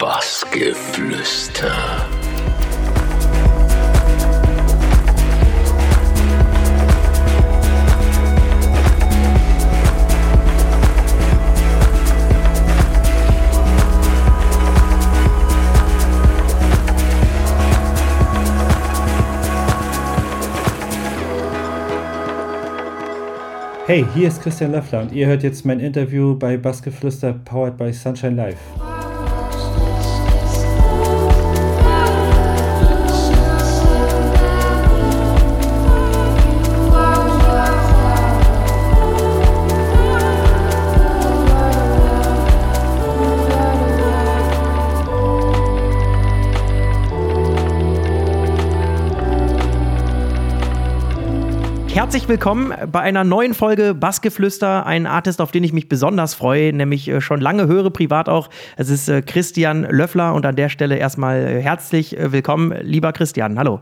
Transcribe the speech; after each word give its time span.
Bassgeflüster. 0.00 1.70
Hey, 23.84 24.06
hier 24.14 24.28
ist 24.28 24.40
Christian 24.40 24.72
Löffler 24.72 25.02
und 25.02 25.12
ihr 25.12 25.26
hört 25.26 25.42
jetzt 25.42 25.66
mein 25.66 25.78
Interview 25.78 26.34
bei 26.38 26.56
Bassgeflüster 26.56 27.34
powered 27.44 27.76
by 27.76 27.92
Sunshine 27.92 28.36
Live. 28.36 28.89
Herzlich 51.92 52.28
willkommen 52.28 52.72
bei 52.92 53.00
einer 53.00 53.24
neuen 53.24 53.52
Folge 53.52 53.94
Bassgeflüster, 53.94 54.86
ein 54.86 55.06
Artist, 55.06 55.40
auf 55.40 55.50
den 55.50 55.64
ich 55.64 55.72
mich 55.72 55.88
besonders 55.88 56.34
freue, 56.34 56.72
nämlich 56.72 57.08
äh, 57.08 57.20
schon 57.20 57.40
lange 57.40 57.66
höre, 57.66 57.90
privat 57.90 58.28
auch. 58.28 58.48
Es 58.76 58.90
ist 58.90 59.08
äh, 59.08 59.22
Christian 59.22 59.82
Löffler 59.82 60.34
und 60.34 60.46
an 60.46 60.54
der 60.54 60.68
Stelle 60.68 60.96
erstmal 60.96 61.40
äh, 61.40 61.60
herzlich 61.60 62.16
willkommen, 62.16 62.72
lieber 62.82 63.12
Christian. 63.12 63.58
Hallo. 63.58 63.80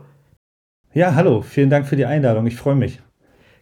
Ja, 0.91 1.13
hallo, 1.13 1.43
vielen 1.43 1.69
Dank 1.69 1.85
für 1.85 1.95
die 1.95 2.05
Einladung, 2.05 2.47
ich 2.47 2.55
freue 2.55 2.75
mich. 2.75 2.99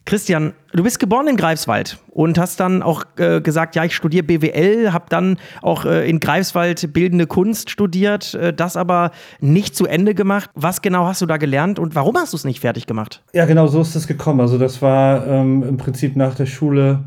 Christian, 0.07 0.53
du 0.71 0.83
bist 0.83 1.01
geboren 1.01 1.27
in 1.27 1.35
Greifswald 1.35 1.97
und 2.11 2.39
hast 2.39 2.61
dann 2.61 2.81
auch 2.81 3.03
äh, 3.17 3.41
gesagt, 3.41 3.75
ja, 3.75 3.83
ich 3.83 3.93
studiere 3.93 4.23
BWL, 4.23 4.93
habe 4.93 5.07
dann 5.09 5.37
auch 5.61 5.83
äh, 5.83 6.09
in 6.09 6.21
Greifswald 6.21 6.93
bildende 6.93 7.27
Kunst 7.27 7.69
studiert, 7.69 8.33
äh, 8.33 8.53
das 8.53 8.77
aber 8.77 9.11
nicht 9.41 9.75
zu 9.75 9.85
Ende 9.85 10.15
gemacht. 10.15 10.49
Was 10.55 10.81
genau 10.81 11.05
hast 11.05 11.21
du 11.21 11.25
da 11.25 11.35
gelernt 11.35 11.77
und 11.77 11.93
warum 11.93 12.15
hast 12.15 12.31
du 12.31 12.37
es 12.37 12.45
nicht 12.45 12.61
fertig 12.61 12.87
gemacht? 12.87 13.21
Ja, 13.33 13.45
genau 13.45 13.67
so 13.67 13.81
ist 13.81 13.95
es 13.95 14.07
gekommen. 14.07 14.39
Also 14.39 14.57
das 14.57 14.81
war 14.81 15.27
ähm, 15.27 15.61
im 15.63 15.75
Prinzip 15.75 16.15
nach 16.15 16.35
der 16.35 16.45
Schule, 16.45 17.03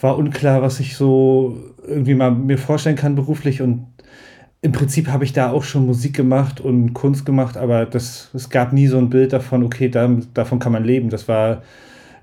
war 0.00 0.16
unklar, 0.16 0.62
was 0.62 0.80
ich 0.80 0.96
so 0.96 1.58
irgendwie 1.86 2.14
mal 2.14 2.30
mir 2.30 2.56
vorstellen 2.56 2.96
kann 2.96 3.14
beruflich 3.14 3.60
und 3.60 3.88
im 4.62 4.72
Prinzip 4.72 5.08
habe 5.08 5.24
ich 5.24 5.34
da 5.34 5.50
auch 5.50 5.64
schon 5.64 5.84
Musik 5.84 6.16
gemacht 6.16 6.62
und 6.62 6.94
Kunst 6.94 7.26
gemacht, 7.26 7.58
aber 7.58 7.84
das, 7.84 8.30
es 8.32 8.48
gab 8.48 8.72
nie 8.72 8.86
so 8.86 8.96
ein 8.96 9.10
Bild 9.10 9.34
davon, 9.34 9.62
okay, 9.62 9.90
da, 9.90 10.08
davon 10.32 10.60
kann 10.60 10.72
man 10.72 10.84
leben. 10.84 11.10
Das 11.10 11.28
war 11.28 11.60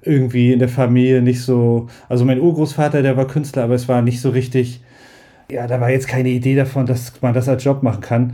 irgendwie 0.02 0.53
in 0.53 0.59
der 0.59 0.69
Familie 0.69 1.22
nicht 1.22 1.42
so. 1.42 1.88
Also 2.08 2.25
mein 2.25 2.39
Urgroßvater, 2.39 3.02
der 3.02 3.17
war 3.17 3.28
Künstler, 3.28 3.64
aber 3.64 3.75
es 3.75 3.88
war 3.88 4.02
nicht 4.02 4.22
so 4.22 4.30
richtig. 4.30 4.81
Ja, 5.52 5.67
da 5.67 5.81
war 5.81 5.89
jetzt 5.89 6.08
keine 6.08 6.30
Idee 6.30 6.55
davon, 6.55 6.86
dass 6.86 7.22
man 7.22 7.33
das 7.33 7.50
als 7.50 7.64
Job 7.64 7.83
machen 7.83 8.02
kann. 8.02 8.33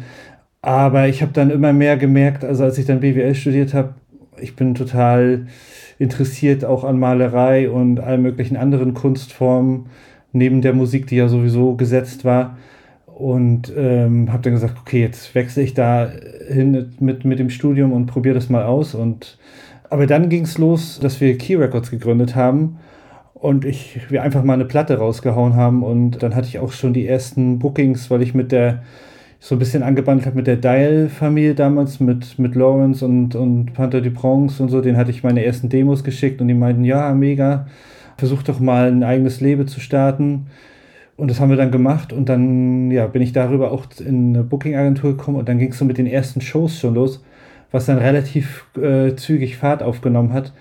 Aber 0.62 1.08
ich 1.08 1.22
habe 1.22 1.32
dann 1.32 1.52
immer 1.52 1.74
mehr 1.74 1.96
gemerkt, 1.96 2.44
also 2.44 2.64
als 2.64 2.78
ich 2.78 2.86
dann 2.86 3.00
BWL 3.00 3.36
studiert 3.36 3.74
habe, 3.74 3.94
ich 4.42 4.56
bin 4.56 4.76
total 4.76 5.46
interessiert 6.00 6.66
auch 6.66 6.84
an 6.84 7.00
Malerei 7.00 7.70
und 7.70 8.00
allen 8.00 8.22
möglichen 8.22 8.58
anderen 8.58 8.94
Kunstformen, 8.94 9.88
neben 10.34 10.62
der 10.62 10.74
Musik, 10.74 11.08
die 11.08 11.16
ja 11.16 11.28
sowieso 11.28 11.76
gesetzt 11.76 12.26
war. 12.26 12.58
Und 13.06 13.72
ähm, 13.78 14.34
habe 14.34 14.44
dann 14.44 14.54
gesagt, 14.54 14.78
okay, 14.82 15.00
jetzt 15.00 15.36
wechsle 15.36 15.64
ich 15.64 15.74
da 15.74 16.12
hin 16.50 16.94
mit, 17.00 17.24
mit 17.24 17.40
dem 17.40 17.50
Studium 17.50 17.94
und 17.94 18.08
probiere 18.08 18.36
das 18.36 18.50
mal 18.50 18.64
aus. 18.64 18.94
Und 18.94 19.38
aber 19.96 20.08
dann 20.08 20.28
ging 20.28 20.44
es 20.44 20.58
los, 20.58 21.00
dass 21.02 21.22
wir 21.22 21.38
Key 21.38 21.56
Records 21.56 21.90
gegründet 21.90 22.36
haben 22.36 22.80
und 23.34 23.64
ich, 23.64 24.12
wir 24.12 24.24
einfach 24.24 24.44
mal 24.44 24.56
eine 24.56 24.66
Platte 24.66 24.98
rausgehauen 24.98 25.56
haben. 25.56 25.84
Und 25.84 26.22
dann 26.22 26.36
hatte 26.36 26.50
ich 26.50 26.60
auch 26.60 26.74
schon 26.74 26.92
die 26.92 27.08
ersten 27.08 27.60
Bookings, 27.60 28.12
weil 28.12 28.22
ich 28.22 28.34
mit 28.34 28.52
der 28.52 28.84
so 29.40 29.56
ein 29.56 29.60
bisschen 29.60 29.84
angebandelt 29.84 30.26
habe 30.26 30.36
mit 30.36 30.48
der 30.48 30.58
Dial-Familie 30.58 31.56
damals, 31.56 32.02
mit, 32.02 32.38
mit 32.38 32.56
Lawrence 32.56 33.06
und, 33.06 33.36
und 33.36 33.72
Panther 33.74 34.02
du 34.02 34.12
Bronx 34.12 34.60
und 34.60 34.68
so, 34.68 34.82
den 34.82 34.98
hatte 34.98 35.12
ich 35.12 35.24
meine 35.24 35.46
ersten 35.46 35.70
Demos 35.70 36.04
geschickt 36.04 36.42
und 36.42 36.50
die 36.50 36.54
meinten, 36.56 36.84
ja, 36.84 37.14
mega, 37.14 37.68
versuch 38.18 38.44
doch 38.44 38.60
mal 38.60 38.92
ein 38.92 39.04
eigenes 39.04 39.40
Leben 39.40 39.66
zu 39.66 39.80
starten. 39.80 40.48
Und 41.16 41.32
das 41.32 41.40
haben 41.40 41.52
wir 41.52 41.58
dann 41.58 41.72
gemacht 41.72 42.12
und 42.12 42.28
dann 42.28 42.92
ja, 42.92 43.08
bin 43.08 43.22
ich 43.22 43.32
darüber 43.32 43.72
auch 43.72 43.86
in 44.06 44.36
eine 44.36 44.44
Booking-Agentur 44.44 45.16
gekommen 45.16 45.38
und 45.38 45.48
dann 45.48 45.58
ging 45.58 45.72
es 45.72 45.78
so 45.78 45.86
mit 45.86 45.98
den 45.98 46.08
ersten 46.08 46.42
Shows 46.42 46.78
schon 46.78 46.96
los 46.96 47.24
was 47.76 47.88
dann 47.88 47.98
relativ 47.98 48.66
äh, 48.78 49.16
zügig 49.16 49.58
Fahrt 49.58 49.84
aufgenommen 49.84 50.32
hat, 50.32 50.54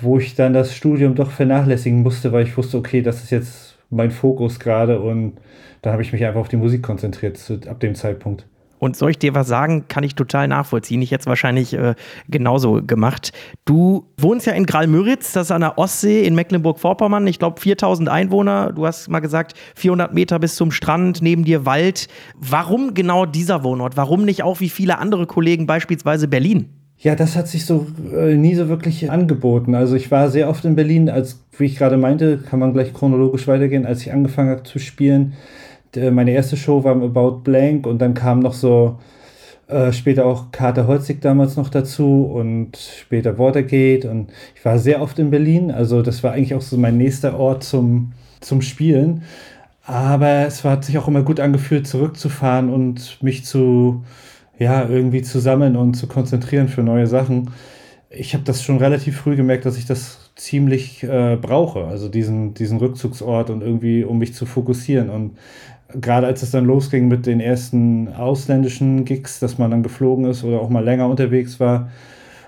wo 0.00 0.18
ich 0.18 0.34
dann 0.34 0.52
das 0.52 0.74
Studium 0.74 1.14
doch 1.14 1.30
vernachlässigen 1.30 2.02
musste, 2.02 2.32
weil 2.32 2.42
ich 2.42 2.56
wusste, 2.56 2.78
okay, 2.78 3.00
das 3.00 3.22
ist 3.22 3.30
jetzt 3.30 3.78
mein 3.90 4.10
Fokus 4.10 4.58
gerade 4.58 5.00
und 5.00 5.34
da 5.82 5.92
habe 5.92 6.02
ich 6.02 6.12
mich 6.12 6.24
einfach 6.24 6.40
auf 6.40 6.48
die 6.48 6.56
Musik 6.56 6.82
konzentriert 6.82 7.36
zu, 7.36 7.60
ab 7.68 7.78
dem 7.78 7.94
Zeitpunkt. 7.94 8.44
Und 8.82 8.96
soll 8.96 9.12
ich 9.12 9.18
dir 9.20 9.32
was 9.32 9.46
sagen, 9.46 9.84
kann 9.86 10.02
ich 10.02 10.16
total 10.16 10.48
nachvollziehen. 10.48 11.00
Ich 11.02 11.12
hätte 11.12 11.20
es 11.20 11.26
wahrscheinlich 11.28 11.72
äh, 11.72 11.94
genauso 12.28 12.82
gemacht. 12.84 13.30
Du 13.64 14.08
wohnst 14.16 14.44
ja 14.44 14.54
in 14.54 14.66
Gralmüritz, 14.66 15.30
das 15.30 15.46
ist 15.46 15.50
an 15.52 15.60
der 15.60 15.78
Ostsee 15.78 16.24
in 16.24 16.34
Mecklenburg-Vorpommern. 16.34 17.24
Ich 17.28 17.38
glaube 17.38 17.60
4000 17.60 18.08
Einwohner. 18.08 18.72
Du 18.72 18.84
hast 18.84 19.08
mal 19.08 19.20
gesagt, 19.20 19.52
400 19.76 20.12
Meter 20.12 20.40
bis 20.40 20.56
zum 20.56 20.72
Strand, 20.72 21.22
neben 21.22 21.44
dir 21.44 21.64
Wald. 21.64 22.08
Warum 22.34 22.92
genau 22.92 23.24
dieser 23.24 23.62
Wohnort? 23.62 23.96
Warum 23.96 24.24
nicht 24.24 24.42
auch 24.42 24.58
wie 24.58 24.68
viele 24.68 24.98
andere 24.98 25.26
Kollegen, 25.28 25.68
beispielsweise 25.68 26.26
Berlin? 26.26 26.68
Ja, 26.98 27.14
das 27.14 27.36
hat 27.36 27.46
sich 27.46 27.64
so 27.64 27.86
äh, 28.12 28.34
nie 28.34 28.56
so 28.56 28.68
wirklich 28.68 29.12
angeboten. 29.12 29.76
Also 29.76 29.94
ich 29.94 30.10
war 30.10 30.28
sehr 30.28 30.48
oft 30.48 30.64
in 30.64 30.74
Berlin, 30.74 31.08
als 31.08 31.38
wie 31.56 31.66
ich 31.66 31.76
gerade 31.76 31.98
meinte, 31.98 32.38
kann 32.38 32.58
man 32.58 32.72
gleich 32.72 32.92
chronologisch 32.92 33.46
weitergehen, 33.46 33.86
als 33.86 34.00
ich 34.00 34.12
angefangen 34.12 34.50
habe 34.50 34.64
zu 34.64 34.80
spielen 34.80 35.34
meine 35.96 36.32
erste 36.32 36.56
Show 36.56 36.84
war 36.84 36.94
About 36.96 37.40
Blank 37.44 37.86
und 37.86 37.98
dann 37.98 38.14
kam 38.14 38.40
noch 38.40 38.54
so 38.54 38.98
äh, 39.68 39.92
später 39.92 40.26
auch 40.26 40.50
Kater 40.52 40.86
Holzig 40.86 41.20
damals 41.20 41.56
noch 41.56 41.68
dazu 41.68 42.24
und 42.24 42.76
später 42.76 43.38
Watergate 43.38 44.06
und 44.06 44.30
ich 44.54 44.64
war 44.64 44.78
sehr 44.78 45.00
oft 45.00 45.18
in 45.18 45.30
Berlin, 45.30 45.70
also 45.70 46.02
das 46.02 46.22
war 46.22 46.32
eigentlich 46.32 46.54
auch 46.54 46.62
so 46.62 46.76
mein 46.76 46.96
nächster 46.98 47.38
Ort 47.38 47.64
zum, 47.64 48.12
zum 48.40 48.62
Spielen. 48.62 49.22
Aber 49.84 50.46
es 50.46 50.64
hat 50.64 50.84
sich 50.84 50.96
auch 50.98 51.08
immer 51.08 51.22
gut 51.22 51.40
angefühlt, 51.40 51.86
zurückzufahren 51.88 52.70
und 52.70 53.18
mich 53.22 53.44
zu, 53.44 54.04
ja, 54.58 54.88
irgendwie 54.88 55.22
zu 55.22 55.40
sammeln 55.40 55.76
und 55.76 55.94
zu 55.94 56.06
konzentrieren 56.06 56.68
für 56.68 56.82
neue 56.82 57.06
Sachen. 57.06 57.50
Ich 58.10 58.34
habe 58.34 58.44
das 58.44 58.62
schon 58.62 58.78
relativ 58.78 59.16
früh 59.16 59.36
gemerkt, 59.36 59.64
dass 59.66 59.78
ich 59.78 59.86
das 59.86 60.21
ziemlich 60.36 61.02
äh, 61.02 61.36
brauche, 61.40 61.84
also 61.84 62.08
diesen, 62.08 62.54
diesen 62.54 62.78
Rückzugsort 62.78 63.50
und 63.50 63.62
irgendwie, 63.62 64.04
um 64.04 64.18
mich 64.18 64.34
zu 64.34 64.46
fokussieren. 64.46 65.10
Und 65.10 65.38
gerade 66.00 66.26
als 66.26 66.42
es 66.42 66.50
dann 66.50 66.64
losging 66.64 67.08
mit 67.08 67.26
den 67.26 67.40
ersten 67.40 68.08
ausländischen 68.08 69.04
Gigs, 69.04 69.40
dass 69.40 69.58
man 69.58 69.70
dann 69.70 69.82
geflogen 69.82 70.24
ist 70.24 70.44
oder 70.44 70.60
auch 70.60 70.70
mal 70.70 70.84
länger 70.84 71.08
unterwegs 71.08 71.60
war. 71.60 71.90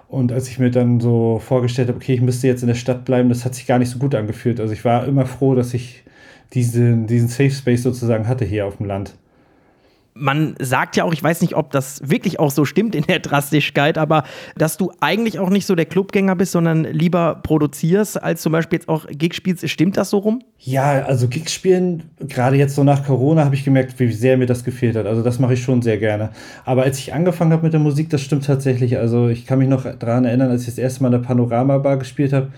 Und 0.09 0.33
als 0.33 0.49
ich 0.49 0.59
mir 0.59 0.71
dann 0.71 1.00
so 1.00 1.41
vorgestellt 1.44 1.89
habe, 1.89 1.97
okay, 1.97 2.15
ich 2.15 2.21
müsste 2.21 2.47
jetzt 2.47 2.62
in 2.62 2.69
der 2.69 2.75
Stadt 2.75 3.05
bleiben, 3.05 3.28
das 3.28 3.44
hat 3.44 3.55
sich 3.55 3.67
gar 3.67 3.78
nicht 3.78 3.91
so 3.91 3.99
gut 3.99 4.15
angefühlt. 4.15 4.61
Also 4.61 4.73
ich 4.73 4.84
war 4.84 5.06
immer 5.06 5.27
froh, 5.27 5.55
dass 5.55 5.75
ich 5.75 6.05
diese, 6.53 6.97
diesen 6.97 7.28
Safe 7.28 7.50
Space 7.50 7.83
sozusagen 7.83 8.28
hatte 8.28 8.44
hier 8.44 8.67
auf 8.67 8.77
dem 8.77 8.87
Land 8.87 9.15
man 10.15 10.55
sagt 10.61 10.97
ja 10.97 11.03
auch, 11.03 11.13
ich 11.13 11.23
weiß 11.23 11.41
nicht, 11.41 11.57
ob 11.57 11.73
das 11.73 12.01
wirklich 12.09 12.39
auch 12.39 12.53
so 12.53 12.65
stimmt 12.65 12.95
in 12.95 13.03
der 13.03 13.19
Drastischkeit, 13.19 13.99
aber 13.99 14.23
dass 14.57 14.77
du 14.77 14.93
eigentlich 15.01 15.41
auch 15.41 15.51
nicht 15.51 15.67
so 15.67 15.75
der 15.75 15.87
Clubgänger 15.87 16.37
bist, 16.37 16.53
sondern 16.53 16.85
lieber 16.85 17.41
produzierst, 17.43 18.23
als 18.23 18.41
zum 18.41 18.53
Beispiel 18.53 18.79
jetzt 18.79 18.89
auch 18.89 19.07
Gigs 19.09 19.37
spielst. 19.37 19.69
Stimmt 19.69 19.97
das 19.97 20.11
so 20.11 20.19
rum? 20.19 20.43
Ja, 20.59 21.05
also 21.05 21.27
Gigs 21.27 21.53
spielen, 21.53 22.05
gerade 22.21 22.57
jetzt 22.57 22.77
so 22.77 22.85
nach 22.85 23.05
Corona, 23.05 23.45
habe 23.45 23.57
ich 23.57 23.65
gemerkt, 23.65 23.99
wie 23.99 24.13
sehr 24.13 24.37
mir 24.37 24.47
das 24.47 24.63
gefehlt 24.63 24.97
hat. 24.97 25.06
Also 25.06 25.23
das 25.23 25.41
mache 25.41 25.55
ich 25.55 25.62
schon 25.62 25.83
sehr 25.83 25.99
gerne. 25.99 26.31
Aber 26.65 26.85
als 26.85 26.99
ich 26.99 27.12
angefangen 27.12 27.53
habe 27.53 27.65
mit 27.65 27.73
der 27.73 27.81
Musik, 27.81 28.09
das 28.11 28.21
stimmt 28.21 28.47
tatsächlich. 28.47 28.99
Also 28.99 29.29
ich 29.29 29.47
kann 29.47 29.59
mich 29.59 29.69
noch 29.69 29.85
daran 29.99 30.25
erinnern, 30.25 30.50
als 30.50 30.62
ich 30.62 30.69
das 30.69 30.79
erste 30.79 31.03
Mal 31.03 31.09
in 31.09 31.21
der 31.21 31.27
Panorama-Bar 31.29 31.99
gespielt 31.99 32.33
habe 32.33 32.53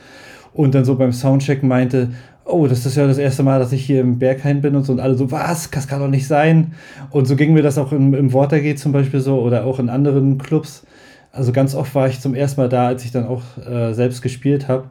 und 0.53 0.75
dann 0.75 0.85
so 0.85 0.97
beim 0.97 1.13
Soundcheck 1.13 1.63
meinte, 1.63 2.11
oh, 2.47 2.67
das 2.67 2.87
ist 2.87 2.97
ja 2.97 3.07
das 3.07 3.19
erste 3.19 3.43
Mal, 3.43 3.59
dass 3.59 3.73
ich 3.73 3.85
hier 3.85 4.01
im 4.01 4.19
Berghain 4.19 4.61
bin 4.61 4.77
und 4.77 4.85
so. 4.85 4.93
Und 4.93 5.01
alle 5.01 5.17
so, 5.17 5.31
was? 5.31 5.71
Das 5.71 5.89
kann 5.89 6.01
doch 6.01 6.09
nicht 6.09 6.27
sein. 6.27 6.73
Und 7.11 7.27
so 7.27 7.37
ging 7.37 7.53
mir 7.53 7.63
das 7.63 7.77
auch 7.77 7.93
im, 7.93 8.15
im 8.15 8.33
Watergate 8.33 8.77
zum 8.77 8.93
Beispiel 8.93 9.21
so 9.21 9.41
oder 9.41 9.65
auch 9.65 9.79
in 9.79 9.89
anderen 9.89 10.39
Clubs. 10.39 10.85
Also 11.33 11.53
ganz 11.53 11.75
oft 11.75 11.95
war 11.95 12.09
ich 12.09 12.21
zum 12.21 12.35
ersten 12.35 12.61
Mal 12.61 12.69
da, 12.69 12.87
als 12.87 13.05
ich 13.05 13.13
dann 13.13 13.27
auch 13.27 13.43
äh, 13.59 13.93
selbst 13.93 14.23
gespielt 14.23 14.69
habe. 14.69 14.85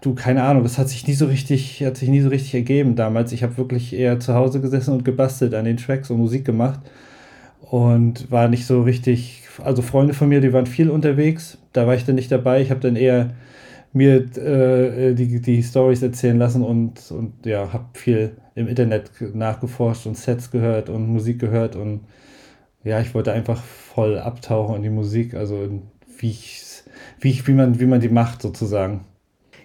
Du, 0.00 0.14
keine 0.14 0.42
Ahnung, 0.42 0.62
das 0.62 0.76
hat 0.76 0.88
sich 0.88 1.06
nie 1.06 1.14
so 1.14 1.26
richtig, 1.26 1.82
hat 1.84 1.96
sich 1.96 2.08
nie 2.08 2.20
so 2.20 2.28
richtig 2.28 2.54
ergeben 2.54 2.96
damals. 2.96 3.32
Ich 3.32 3.42
habe 3.42 3.56
wirklich 3.56 3.94
eher 3.94 4.18
zu 4.18 4.34
Hause 4.34 4.60
gesessen 4.60 4.92
und 4.92 5.04
gebastelt 5.04 5.54
an 5.54 5.64
den 5.64 5.76
Tracks 5.76 6.10
und 6.10 6.18
Musik 6.18 6.44
gemacht. 6.44 6.80
Und 7.60 8.30
war 8.30 8.48
nicht 8.48 8.66
so 8.66 8.82
richtig, 8.82 9.42
also 9.62 9.82
Freunde 9.82 10.14
von 10.14 10.28
mir, 10.28 10.40
die 10.40 10.52
waren 10.52 10.66
viel 10.66 10.90
unterwegs. 10.90 11.58
Da 11.72 11.86
war 11.86 11.94
ich 11.94 12.04
dann 12.04 12.16
nicht 12.16 12.30
dabei. 12.30 12.60
Ich 12.60 12.70
habe 12.70 12.80
dann 12.80 12.96
eher 12.96 13.30
mir 13.94 14.36
äh, 14.36 15.14
die, 15.14 15.40
die 15.40 15.62
Stories 15.62 16.02
erzählen 16.02 16.38
lassen 16.38 16.62
und, 16.62 17.10
und 17.10 17.46
ja, 17.46 17.72
habe 17.72 17.86
viel 17.94 18.36
im 18.54 18.68
Internet 18.68 19.10
nachgeforscht 19.34 20.06
und 20.06 20.16
Sets 20.16 20.50
gehört 20.50 20.88
und 20.88 21.06
Musik 21.08 21.38
gehört 21.38 21.76
und 21.76 22.00
ja, 22.82 23.00
ich 23.00 23.14
wollte 23.14 23.32
einfach 23.32 23.62
voll 23.62 24.18
abtauchen 24.18 24.76
in 24.76 24.82
die 24.82 24.90
Musik, 24.90 25.34
also 25.34 25.80
wie 26.18 26.30
ich, 26.30 26.62
wie 27.20 27.30
ich, 27.30 27.46
wie 27.48 27.52
man, 27.52 27.80
wie 27.80 27.86
man 27.86 28.00
die 28.00 28.08
macht 28.08 28.42
sozusagen. 28.42 29.04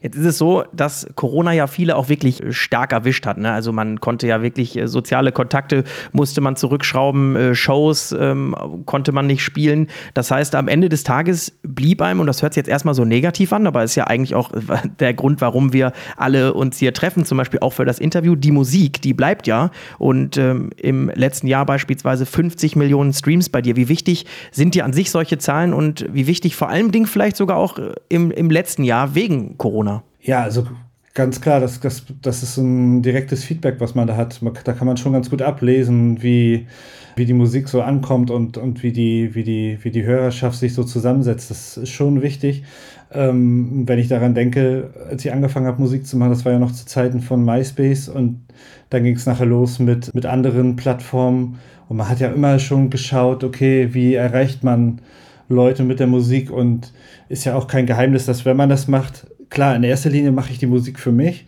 Jetzt 0.01 0.15
ist 0.17 0.25
es 0.25 0.37
so, 0.37 0.63
dass 0.73 1.07
Corona 1.15 1.53
ja 1.53 1.67
viele 1.67 1.95
auch 1.95 2.09
wirklich 2.09 2.41
stark 2.51 2.93
erwischt 2.93 3.25
hat. 3.25 3.37
Ne? 3.37 3.51
Also 3.51 3.71
man 3.71 3.99
konnte 3.99 4.27
ja 4.27 4.41
wirklich 4.41 4.77
äh, 4.77 4.87
soziale 4.87 5.31
Kontakte 5.31 5.83
musste 6.11 6.41
man 6.41 6.55
zurückschrauben, 6.55 7.35
äh, 7.35 7.55
Shows 7.55 8.15
ähm, 8.17 8.55
konnte 8.85 9.11
man 9.11 9.27
nicht 9.27 9.43
spielen. 9.43 9.87
Das 10.13 10.31
heißt, 10.31 10.55
am 10.55 10.67
Ende 10.67 10.89
des 10.89 11.03
Tages 11.03 11.53
blieb 11.63 12.01
einem, 12.01 12.19
und 12.19 12.27
das 12.27 12.41
hört 12.41 12.53
sich 12.53 12.61
jetzt 12.61 12.69
erstmal 12.69 12.93
so 12.93 13.05
negativ 13.05 13.53
an, 13.53 13.67
aber 13.67 13.83
ist 13.83 13.95
ja 13.95 14.05
eigentlich 14.07 14.35
auch 14.35 14.51
der 14.99 15.13
Grund, 15.13 15.41
warum 15.41 15.73
wir 15.73 15.91
alle 16.17 16.53
uns 16.53 16.77
hier 16.77 16.93
treffen, 16.93 17.25
zum 17.25 17.37
Beispiel 17.37 17.59
auch 17.59 17.73
für 17.73 17.85
das 17.85 17.99
Interview, 17.99 18.35
die 18.35 18.51
Musik, 18.51 19.01
die 19.01 19.13
bleibt 19.13 19.47
ja. 19.47 19.71
Und 19.97 20.37
ähm, 20.37 20.69
im 20.77 21.09
letzten 21.13 21.47
Jahr 21.47 21.65
beispielsweise 21.65 22.25
50 22.25 22.75
Millionen 22.75 23.13
Streams 23.13 23.49
bei 23.49 23.61
dir. 23.61 23.75
Wie 23.75 23.89
wichtig 23.89 24.25
sind 24.51 24.75
dir 24.75 24.85
an 24.85 24.93
sich 24.93 25.11
solche 25.11 25.37
Zahlen 25.37 25.73
und 25.73 26.05
wie 26.11 26.27
wichtig 26.27 26.55
vor 26.55 26.69
allem 26.69 26.91
Ding 26.91 27.05
vielleicht 27.05 27.35
sogar 27.35 27.57
auch 27.57 27.77
äh, 27.77 27.91
im, 28.09 28.31
im 28.31 28.49
letzten 28.49 28.83
Jahr 28.83 29.15
wegen 29.15 29.57
Corona? 29.57 29.88
Ja, 30.21 30.43
also 30.43 30.67
ganz 31.13 31.41
klar, 31.41 31.59
das, 31.59 31.79
das, 31.79 32.05
das 32.21 32.43
ist 32.43 32.57
ein 32.57 33.01
direktes 33.01 33.43
Feedback, 33.43 33.75
was 33.79 33.95
man 33.95 34.07
da 34.07 34.15
hat. 34.15 34.39
Da 34.63 34.73
kann 34.73 34.87
man 34.87 34.97
schon 34.97 35.13
ganz 35.13 35.29
gut 35.29 35.41
ablesen, 35.41 36.21
wie, 36.21 36.67
wie 37.15 37.25
die 37.25 37.33
Musik 37.33 37.67
so 37.69 37.81
ankommt 37.81 38.31
und, 38.31 38.57
und 38.57 38.83
wie, 38.83 38.91
die, 38.91 39.33
wie, 39.35 39.43
die, 39.43 39.79
wie 39.81 39.91
die 39.91 40.03
Hörerschaft 40.03 40.57
sich 40.57 40.73
so 40.73 40.83
zusammensetzt. 40.83 41.49
Das 41.49 41.77
ist 41.77 41.89
schon 41.89 42.21
wichtig. 42.21 42.63
Ähm, 43.11 43.87
wenn 43.87 43.97
ich 43.99 44.07
daran 44.07 44.35
denke, 44.35 44.93
als 45.09 45.25
ich 45.25 45.33
angefangen 45.33 45.65
habe, 45.65 45.81
Musik 45.81 46.05
zu 46.05 46.15
machen, 46.17 46.29
das 46.29 46.45
war 46.45 46.51
ja 46.51 46.59
noch 46.59 46.71
zu 46.71 46.85
Zeiten 46.85 47.21
von 47.21 47.43
MySpace 47.43 48.07
und 48.09 48.41
dann 48.89 49.03
ging 49.03 49.15
es 49.15 49.25
nachher 49.25 49.47
los 49.47 49.79
mit, 49.79 50.13
mit 50.13 50.25
anderen 50.25 50.75
Plattformen. 50.75 51.59
Und 51.87 51.97
man 51.97 52.07
hat 52.07 52.19
ja 52.19 52.29
immer 52.29 52.59
schon 52.59 52.89
geschaut, 52.89 53.43
okay, 53.43 53.93
wie 53.93 54.13
erreicht 54.13 54.63
man 54.63 55.01
Leute 55.47 55.83
mit 55.83 55.99
der 55.99 56.07
Musik 56.07 56.51
und 56.51 56.93
ist 57.29 57.45
ja 57.45 57.55
auch 57.55 57.67
kein 57.67 57.87
Geheimnis, 57.87 58.25
dass 58.27 58.45
wenn 58.45 58.57
man 58.57 58.69
das 58.69 58.87
macht, 58.87 59.25
klar, 59.49 59.75
in 59.75 59.83
erster 59.83 60.09
Linie 60.09 60.31
mache 60.31 60.51
ich 60.51 60.59
die 60.59 60.67
Musik 60.67 60.99
für 60.99 61.11
mich, 61.11 61.45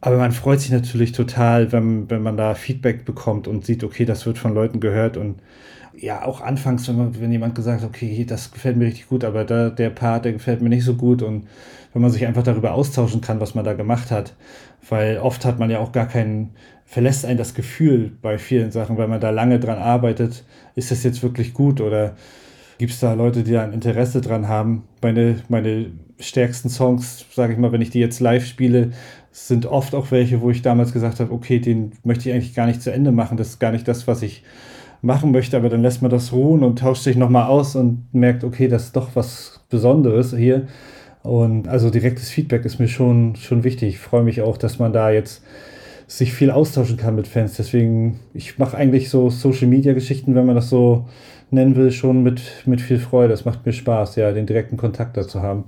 aber 0.00 0.16
man 0.16 0.32
freut 0.32 0.60
sich 0.60 0.70
natürlich 0.70 1.12
total, 1.12 1.72
wenn, 1.72 2.08
wenn 2.10 2.22
man 2.22 2.36
da 2.36 2.54
Feedback 2.54 3.04
bekommt 3.04 3.48
und 3.48 3.64
sieht, 3.64 3.84
okay, 3.84 4.04
das 4.04 4.26
wird 4.26 4.38
von 4.38 4.54
Leuten 4.54 4.80
gehört 4.80 5.16
und 5.16 5.40
ja, 6.00 6.24
auch 6.24 6.40
anfangs, 6.40 6.86
wenn, 6.88 6.96
man, 6.96 7.20
wenn 7.20 7.32
jemand 7.32 7.56
gesagt 7.56 7.82
hat, 7.82 7.88
okay, 7.88 8.24
das 8.24 8.52
gefällt 8.52 8.76
mir 8.76 8.86
richtig 8.86 9.08
gut, 9.08 9.24
aber 9.24 9.44
da, 9.44 9.68
der 9.70 9.90
Part, 9.90 10.24
der 10.24 10.32
gefällt 10.32 10.62
mir 10.62 10.68
nicht 10.68 10.84
so 10.84 10.94
gut 10.94 11.22
und 11.22 11.48
wenn 11.92 12.02
man 12.02 12.10
sich 12.10 12.26
einfach 12.26 12.44
darüber 12.44 12.74
austauschen 12.74 13.20
kann, 13.20 13.40
was 13.40 13.54
man 13.54 13.64
da 13.64 13.72
gemacht 13.72 14.10
hat, 14.10 14.34
weil 14.88 15.18
oft 15.18 15.44
hat 15.44 15.58
man 15.58 15.70
ja 15.70 15.80
auch 15.80 15.90
gar 15.90 16.06
keinen, 16.06 16.50
verlässt 16.84 17.24
einen 17.24 17.38
das 17.38 17.54
Gefühl 17.54 18.12
bei 18.22 18.38
vielen 18.38 18.70
Sachen, 18.70 18.96
weil 18.96 19.08
man 19.08 19.20
da 19.20 19.30
lange 19.30 19.58
dran 19.58 19.78
arbeitet, 19.78 20.44
ist 20.76 20.90
das 20.90 21.02
jetzt 21.02 21.22
wirklich 21.22 21.52
gut 21.52 21.80
oder 21.80 22.14
gibt 22.78 22.92
es 22.92 23.00
da 23.00 23.12
Leute, 23.12 23.42
die 23.42 23.52
da 23.52 23.62
ein 23.62 23.72
Interesse 23.72 24.20
dran 24.20 24.48
haben? 24.48 24.84
Meine, 25.02 25.36
meine 25.48 25.86
stärksten 26.20 26.68
Songs, 26.68 27.26
sage 27.32 27.52
ich 27.52 27.58
mal, 27.58 27.72
wenn 27.72 27.82
ich 27.82 27.90
die 27.90 28.00
jetzt 28.00 28.20
live 28.20 28.46
spiele, 28.46 28.92
sind 29.30 29.66
oft 29.66 29.94
auch 29.94 30.10
welche, 30.10 30.40
wo 30.40 30.50
ich 30.50 30.62
damals 30.62 30.92
gesagt 30.92 31.20
habe, 31.20 31.32
okay, 31.32 31.58
den 31.58 31.92
möchte 32.04 32.28
ich 32.28 32.34
eigentlich 32.34 32.54
gar 32.54 32.66
nicht 32.66 32.82
zu 32.82 32.92
Ende 32.92 33.12
machen. 33.12 33.36
Das 33.36 33.48
ist 33.50 33.60
gar 33.60 33.72
nicht 33.72 33.86
das, 33.86 34.06
was 34.06 34.22
ich 34.22 34.42
machen 35.00 35.30
möchte, 35.30 35.56
aber 35.56 35.68
dann 35.68 35.82
lässt 35.82 36.02
man 36.02 36.10
das 36.10 36.32
ruhen 36.32 36.64
und 36.64 36.80
tauscht 36.80 37.02
sich 37.02 37.16
nochmal 37.16 37.48
aus 37.48 37.76
und 37.76 38.06
merkt, 38.12 38.42
okay, 38.42 38.68
das 38.68 38.86
ist 38.86 38.96
doch 38.96 39.10
was 39.14 39.60
Besonderes 39.70 40.34
hier. 40.34 40.66
Und 41.22 41.68
also 41.68 41.90
direktes 41.90 42.30
Feedback 42.30 42.64
ist 42.64 42.78
mir 42.78 42.88
schon, 42.88 43.36
schon 43.36 43.64
wichtig. 43.64 43.90
Ich 43.90 43.98
freue 43.98 44.22
mich 44.22 44.40
auch, 44.40 44.56
dass 44.56 44.78
man 44.78 44.92
da 44.92 45.10
jetzt 45.10 45.42
sich 46.08 46.32
viel 46.32 46.50
austauschen 46.50 46.96
kann 46.96 47.14
mit 47.14 47.28
Fans. 47.28 47.54
Deswegen, 47.56 48.18
ich 48.32 48.58
mache 48.58 48.76
eigentlich 48.76 49.10
so 49.10 49.28
Social-Media-Geschichten, 49.28 50.34
wenn 50.34 50.46
man 50.46 50.56
das 50.56 50.70
so 50.70 51.06
nennen 51.50 51.76
will, 51.76 51.92
schon 51.92 52.22
mit, 52.22 52.40
mit 52.64 52.80
viel 52.80 52.98
Freude. 52.98 53.34
Es 53.34 53.44
macht 53.44 53.64
mir 53.64 53.72
Spaß, 53.72 54.16
ja, 54.16 54.32
den 54.32 54.46
direkten 54.46 54.78
Kontakt 54.78 55.16
dazu 55.16 55.42
haben. 55.42 55.64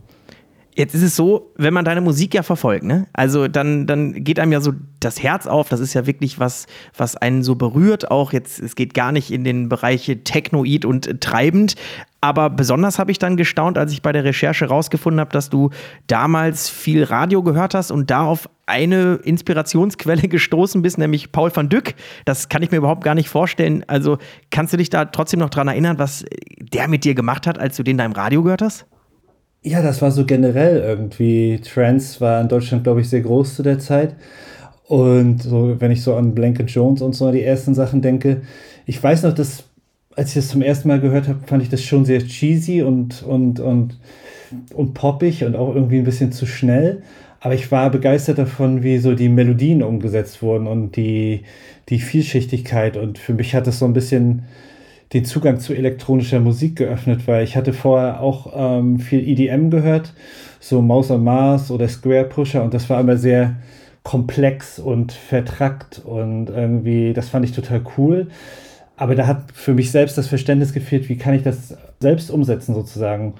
Jetzt 0.75 0.94
ist 0.94 1.02
es 1.02 1.16
so, 1.16 1.52
wenn 1.56 1.75
man 1.75 1.84
deine 1.84 2.00
Musik 2.00 2.32
ja 2.32 2.42
verfolgt, 2.42 2.84
ne? 2.84 3.06
Also 3.12 3.48
dann, 3.48 3.87
dann 3.87 4.25
geht 4.25 4.38
einem 4.38 4.52
ja 4.52 4.60
so 4.60 4.72
das 5.00 5.22
Herz 5.22 5.46
auf. 5.46 5.69
Das 5.69 5.81
ist 5.81 5.92
ja 5.92 6.06
wirklich 6.06 6.38
was, 6.38 6.66
was 6.96 7.16
einen 7.16 7.43
so 7.43 7.56
berührt. 7.56 8.10
Auch 8.10 8.32
jetzt, 8.32 8.60
es 8.60 8.76
geht 8.76 8.94
gar 8.94 9.12
nicht 9.12 9.31
in 9.31 9.44
den 9.44 9.69
Bereiche 9.69 10.22
Technoid 10.22 10.86
und 10.86 11.20
treibend. 11.20 11.75
Aber 12.22 12.50
besonders 12.50 12.98
habe 12.98 13.10
ich 13.10 13.19
dann 13.19 13.36
gestaunt, 13.36 13.78
als 13.78 13.93
ich 13.93 14.00
bei 14.00 14.12
der 14.12 14.25
Recherche 14.25 14.66
rausgefunden 14.66 15.20
habe, 15.20 15.32
dass 15.32 15.50
du 15.50 15.70
damals 16.06 16.70
viel 16.70 17.04
Radio 17.04 17.43
gehört 17.43 17.75
hast 17.75 17.90
und 17.90 18.10
da 18.10 18.25
auf 18.25 18.48
eine 18.70 19.20
Inspirationsquelle 19.22 20.22
gestoßen 20.28 20.81
bist, 20.81 20.96
nämlich 20.96 21.32
Paul 21.32 21.55
van 21.55 21.69
Dyck. 21.69 21.96
Das 22.25 22.49
kann 22.49 22.62
ich 22.62 22.70
mir 22.70 22.78
überhaupt 22.78 23.05
gar 23.05 23.14
nicht 23.14 23.28
vorstellen. 23.28 23.84
Also 23.87 24.19
kannst 24.50 24.72
du 24.72 24.76
dich 24.76 24.88
da 24.88 25.05
trotzdem 25.05 25.40
noch 25.40 25.50
dran 25.50 25.69
erinnern, 25.69 25.99
was 25.99 26.25
der 26.58 26.88
mit 26.88 27.05
dir 27.05 27.14
gemacht 27.14 27.46
hat, 27.46 27.58
als 27.58 27.76
du 27.76 27.82
den 27.82 27.99
da 27.99 28.05
im 28.05 28.12
Radio 28.12 28.43
gehört 28.43 28.62
hast? 28.62 28.87
Ja, 29.62 29.82
das 29.82 30.00
war 30.00 30.11
so 30.11 30.25
generell 30.25 30.78
irgendwie. 30.78 31.61
Trance 31.61 32.20
war 32.20 32.40
in 32.40 32.49
Deutschland, 32.49 32.84
glaube 32.84 33.02
ich, 33.02 33.11
sehr 33.11 33.20
groß 33.20 33.56
zu 33.56 33.62
der 33.62 33.78
Zeit. 33.78 34.14
Und 34.87 35.43
so, 35.43 35.76
wenn 35.78 35.90
ich 35.90 36.02
so 36.02 36.14
an 36.14 36.34
Blanket 36.34 36.70
Jones 36.70 37.02
und 37.02 37.14
so 37.14 37.31
die 37.31 37.43
ersten 37.44 37.75
Sachen 37.75 38.00
denke, 38.00 38.43
ich 38.87 39.00
weiß 39.00 39.22
noch, 39.22 39.34
dass, 39.34 39.64
als 40.17 40.31
ich 40.31 40.34
das 40.37 40.49
zum 40.49 40.62
ersten 40.62 40.88
Mal 40.88 41.00
gehört 41.00 41.28
habe, 41.28 41.46
fand 41.46 41.62
ich 41.62 41.69
das 41.69 41.82
schon 41.82 42.05
sehr 42.05 42.20
cheesy 42.20 42.82
und, 42.82 43.22
und, 43.22 43.61
und, 43.61 44.00
und 44.75 44.94
poppig 44.94 45.44
und 45.44 45.55
auch 45.55 45.75
irgendwie 45.75 45.99
ein 45.99 46.05
bisschen 46.05 46.32
zu 46.32 46.46
schnell. 46.46 47.02
Aber 47.40 47.54
ich 47.54 47.72
war 47.72 47.90
begeistert 47.90 48.38
davon, 48.38 48.82
wie 48.82 48.98
so 48.98 49.14
die 49.14 49.31
Melodien 49.31 49.82
umgesetzt 49.82 50.42
wurden 50.42 50.66
und 50.66 50.96
die, 50.96 51.42
die 51.88 51.98
Vielschichtigkeit. 51.98 52.96
Und 52.96 53.19
für 53.19 53.32
mich 53.32 53.54
hat 53.54 53.66
das 53.66 53.78
so 53.78 53.87
ein 53.87 53.94
bisschen 53.94 54.42
den 55.12 55.25
Zugang 55.25 55.58
zu 55.58 55.75
elektronischer 55.75 56.38
Musik 56.38 56.76
geöffnet, 56.76 57.26
weil 57.26 57.42
ich 57.42 57.56
hatte 57.56 57.72
vorher 57.72 58.20
auch 58.20 58.52
ähm, 58.54 59.00
viel 59.00 59.26
EDM 59.26 59.70
gehört, 59.70 60.12
so 60.60 60.82
Maus 60.82 61.10
on 61.10 61.25
Mars 61.25 61.70
oder 61.70 61.88
Square 61.88 62.26
Pusher 62.26 62.62
und 62.62 62.75
das 62.75 62.88
war 62.88 63.00
immer 63.00 63.16
sehr 63.16 63.56
komplex 64.02 64.78
und 64.78 65.12
vertrackt 65.12 66.00
und 66.04 66.48
irgendwie, 66.48 67.12
das 67.12 67.28
fand 67.28 67.44
ich 67.44 67.52
total 67.52 67.82
cool. 67.96 68.28
Aber 68.96 69.14
da 69.14 69.26
hat 69.26 69.52
für 69.52 69.72
mich 69.72 69.90
selbst 69.90 70.16
das 70.19 70.28
Verständnis 70.28 70.72
gefehlt, 70.72 71.08
wie 71.08 71.16
kann 71.16 71.34
ich 71.34 71.43
das 71.43 71.75
selbst 72.00 72.31
umsetzen 72.31 72.75
sozusagen. 72.75 73.34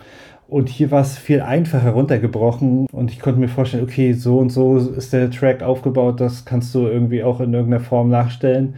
Und 0.51 0.69
hier 0.69 0.91
war 0.91 1.01
es 1.03 1.17
viel 1.17 1.43
einfacher 1.43 1.91
runtergebrochen 1.91 2.87
und 2.91 3.13
ich 3.13 3.21
konnte 3.21 3.39
mir 3.39 3.47
vorstellen, 3.47 3.85
okay, 3.85 4.13
so 4.15 4.39
und 4.39 4.51
so 4.51 4.79
ist 4.79 5.13
der 5.13 5.31
Track 5.31 5.63
aufgebaut, 5.63 6.21
das 6.21 6.45
kannst 6.45 6.75
du 6.75 6.89
irgendwie 6.89 7.23
auch 7.23 7.39
in 7.39 7.55
irgendeiner 7.55 7.85
Form 7.85 8.09
nachstellen. 8.09 8.75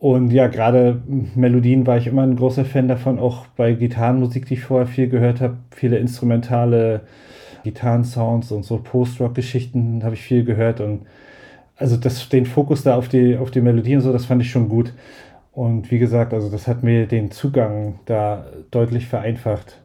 Und 0.00 0.32
ja, 0.32 0.48
gerade 0.48 1.00
Melodien 1.36 1.86
war 1.86 1.96
ich 1.96 2.08
immer 2.08 2.22
ein 2.22 2.34
großer 2.34 2.64
Fan 2.64 2.88
davon, 2.88 3.20
auch 3.20 3.46
bei 3.56 3.74
Gitarrenmusik, 3.74 4.46
die 4.46 4.54
ich 4.54 4.64
vorher 4.64 4.88
viel 4.88 5.08
gehört 5.08 5.40
habe. 5.40 5.58
Viele 5.70 5.98
instrumentale 5.98 7.02
Gitarrensounds 7.62 8.50
und 8.50 8.64
so 8.64 8.78
Post-Rock-Geschichten 8.78 10.02
habe 10.02 10.16
ich 10.16 10.22
viel 10.22 10.42
gehört. 10.42 10.80
Und 10.80 11.06
also 11.76 11.96
das, 11.96 12.28
den 12.28 12.46
Fokus 12.46 12.82
da 12.82 12.96
auf 12.96 13.08
die, 13.08 13.36
auf 13.36 13.52
die 13.52 13.60
Melodien 13.60 13.98
und 13.98 14.04
so, 14.04 14.12
das 14.12 14.26
fand 14.26 14.42
ich 14.42 14.50
schon 14.50 14.68
gut. 14.68 14.92
Und 15.52 15.92
wie 15.92 16.00
gesagt, 16.00 16.34
also 16.34 16.50
das 16.50 16.66
hat 16.66 16.82
mir 16.82 17.06
den 17.06 17.30
Zugang 17.30 18.00
da 18.06 18.46
deutlich 18.72 19.06
vereinfacht. 19.06 19.80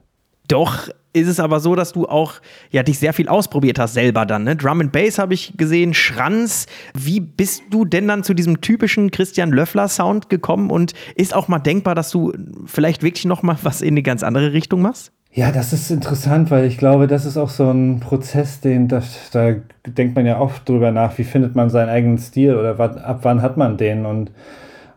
Doch 0.48 0.90
ist 1.14 1.28
es 1.28 1.40
aber 1.40 1.60
so, 1.60 1.76
dass 1.76 1.92
du 1.94 2.08
auch 2.08 2.36
ja 2.70 2.84
dich 2.84 3.00
sehr 3.00 3.14
viel 3.14 3.28
ausprobiert 3.28 3.80
hast 3.80 3.94
selber 3.94 4.26
dann. 4.26 4.44
Ne? 4.44 4.56
Drum 4.56 4.82
and 4.82 4.92
Bass 4.92 5.20
habe 5.20 5.34
ich 5.34 5.54
gesehen, 5.58 5.94
Schranz. 5.94 6.68
Wie 6.94 7.20
bist 7.20 7.64
du 7.70 7.86
denn 7.86 8.08
dann 8.08 8.24
zu 8.24 8.34
diesem 8.34 8.62
typischen 8.62 9.12
Christian 9.12 9.52
Löffler 9.52 9.88
Sound 9.88 10.30
gekommen 10.30 10.70
und 10.70 10.94
ist 11.16 11.36
auch 11.36 11.48
mal 11.48 11.60
denkbar, 11.60 11.96
dass 11.96 12.12
du 12.12 12.34
vielleicht 12.66 13.04
wirklich 13.04 13.26
noch 13.26 13.44
mal 13.44 13.58
was 13.64 13.82
in 13.82 13.90
eine 13.90 14.04
ganz 14.04 14.24
andere 14.24 14.54
Richtung 14.54 14.82
machst? 14.82 15.12
Ja, 15.34 15.52
das 15.52 15.72
ist 15.72 15.90
interessant, 15.92 16.52
weil 16.52 16.66
ich 16.66 16.78
glaube, 16.78 17.08
das 17.08 17.26
ist 17.26 17.38
auch 17.38 17.50
so 17.50 17.72
ein 17.72 18.02
Prozess, 18.02 18.60
den 18.60 18.90
das, 18.90 19.30
da 19.32 19.56
denkt 19.88 20.16
man 20.16 20.26
ja 20.26 20.40
oft 20.40 20.68
drüber 20.68 20.92
nach, 20.92 21.18
wie 21.18 21.24
findet 21.24 21.56
man 21.56 21.70
seinen 21.70 21.88
eigenen 21.88 22.18
Stil 22.18 22.56
oder 22.56 22.78
ab 22.78 23.20
wann 23.22 23.42
hat 23.42 23.56
man 23.56 23.78
den 23.78 24.06
und 24.06 24.32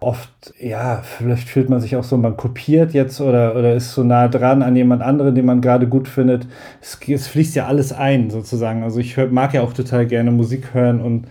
oft, 0.04 0.54
ja, 0.60 1.02
vielleicht 1.02 1.48
fühlt 1.48 1.68
man 1.68 1.80
sich 1.80 1.96
auch 1.96 2.04
so, 2.04 2.16
man 2.16 2.36
kopiert 2.36 2.94
jetzt 2.94 3.20
oder, 3.20 3.56
oder 3.56 3.74
ist 3.74 3.92
so 3.92 4.04
nah 4.04 4.28
dran 4.28 4.62
an 4.62 4.76
jemand 4.76 5.02
anderen, 5.02 5.34
den 5.34 5.46
man 5.46 5.60
gerade 5.60 5.88
gut 5.88 6.08
findet. 6.08 6.46
Es, 6.80 6.98
es 7.08 7.26
fließt 7.26 7.54
ja 7.56 7.66
alles 7.66 7.92
ein, 7.92 8.30
sozusagen. 8.30 8.82
Also 8.82 9.00
ich 9.00 9.16
hör, 9.16 9.28
mag 9.28 9.54
ja 9.54 9.62
auch 9.62 9.72
total 9.72 10.06
gerne 10.06 10.30
Musik 10.30 10.74
hören 10.74 11.00
und 11.00 11.26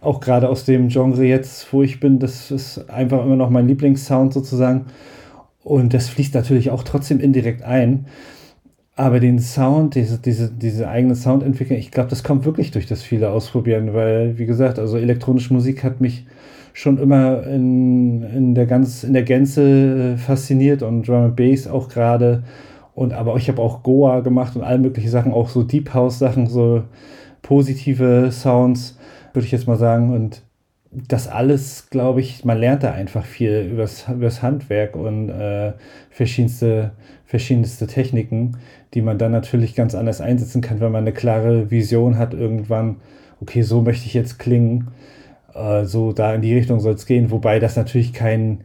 auch 0.00 0.20
gerade 0.20 0.48
aus 0.48 0.64
dem 0.64 0.88
Genre 0.88 1.24
jetzt, 1.24 1.72
wo 1.72 1.82
ich 1.82 2.00
bin, 2.00 2.18
das 2.18 2.50
ist 2.50 2.90
einfach 2.90 3.24
immer 3.24 3.36
noch 3.36 3.50
mein 3.50 3.68
Lieblingssound 3.68 4.32
sozusagen. 4.32 4.86
Und 5.62 5.94
das 5.94 6.08
fließt 6.08 6.34
natürlich 6.34 6.70
auch 6.70 6.84
trotzdem 6.84 7.20
indirekt 7.20 7.62
ein. 7.62 8.06
Aber 8.94 9.20
den 9.20 9.38
Sound, 9.40 9.94
diese, 9.94 10.18
diese, 10.18 10.50
diese 10.50 10.88
eigene 10.88 11.16
Soundentwicklung, 11.16 11.78
ich 11.78 11.90
glaube, 11.90 12.08
das 12.08 12.22
kommt 12.22 12.46
wirklich 12.46 12.70
durch 12.70 12.86
das 12.86 13.02
viele 13.02 13.30
Ausprobieren, 13.30 13.92
weil, 13.92 14.38
wie 14.38 14.46
gesagt, 14.46 14.78
also 14.78 14.96
elektronische 14.96 15.52
Musik 15.52 15.84
hat 15.84 16.00
mich 16.00 16.24
schon 16.76 16.98
immer 16.98 17.42
in, 17.46 18.22
in, 18.22 18.54
der, 18.54 18.66
ganz, 18.66 19.02
in 19.02 19.14
der 19.14 19.22
Gänze 19.22 19.62
äh, 19.62 20.16
fasziniert 20.18 20.82
und 20.82 21.08
Drum 21.08 21.24
and 21.24 21.36
Bass 21.36 21.66
auch 21.66 21.88
gerade. 21.88 22.42
Und 22.94 23.14
aber 23.14 23.34
ich 23.36 23.48
habe 23.48 23.62
auch 23.62 23.82
Goa 23.82 24.20
gemacht 24.20 24.56
und 24.56 24.62
all 24.62 24.78
mögliche 24.78 25.08
Sachen, 25.08 25.32
auch 25.32 25.48
so 25.48 25.62
Deep 25.62 25.94
House 25.94 26.18
Sachen, 26.18 26.48
so 26.48 26.82
positive 27.40 28.30
Sounds, 28.30 28.98
würde 29.32 29.46
ich 29.46 29.52
jetzt 29.52 29.66
mal 29.66 29.78
sagen. 29.78 30.12
Und 30.12 30.42
das 30.90 31.28
alles, 31.28 31.88
glaube 31.88 32.20
ich, 32.20 32.44
man 32.44 32.58
lernt 32.58 32.82
da 32.82 32.92
einfach 32.92 33.24
viel 33.24 33.70
übers, 33.72 34.04
übers 34.10 34.42
Handwerk 34.42 34.96
und 34.96 35.30
äh, 35.30 35.72
verschiedenste, 36.10 36.90
verschiedenste 37.24 37.86
Techniken, 37.86 38.58
die 38.92 39.00
man 39.00 39.16
dann 39.16 39.32
natürlich 39.32 39.74
ganz 39.74 39.94
anders 39.94 40.20
einsetzen 40.20 40.60
kann, 40.60 40.80
wenn 40.80 40.92
man 40.92 41.04
eine 41.04 41.14
klare 41.14 41.70
Vision 41.70 42.18
hat 42.18 42.34
irgendwann, 42.34 42.96
okay, 43.40 43.62
so 43.62 43.80
möchte 43.80 44.04
ich 44.04 44.12
jetzt 44.12 44.38
klingen, 44.38 44.88
äh, 45.56 45.84
so 45.84 46.12
da 46.12 46.34
in 46.34 46.42
die 46.42 46.54
Richtung 46.54 46.80
soll 46.80 46.94
es 46.94 47.06
gehen, 47.06 47.30
wobei 47.30 47.58
das 47.58 47.76
natürlich 47.76 48.12
kein, 48.12 48.60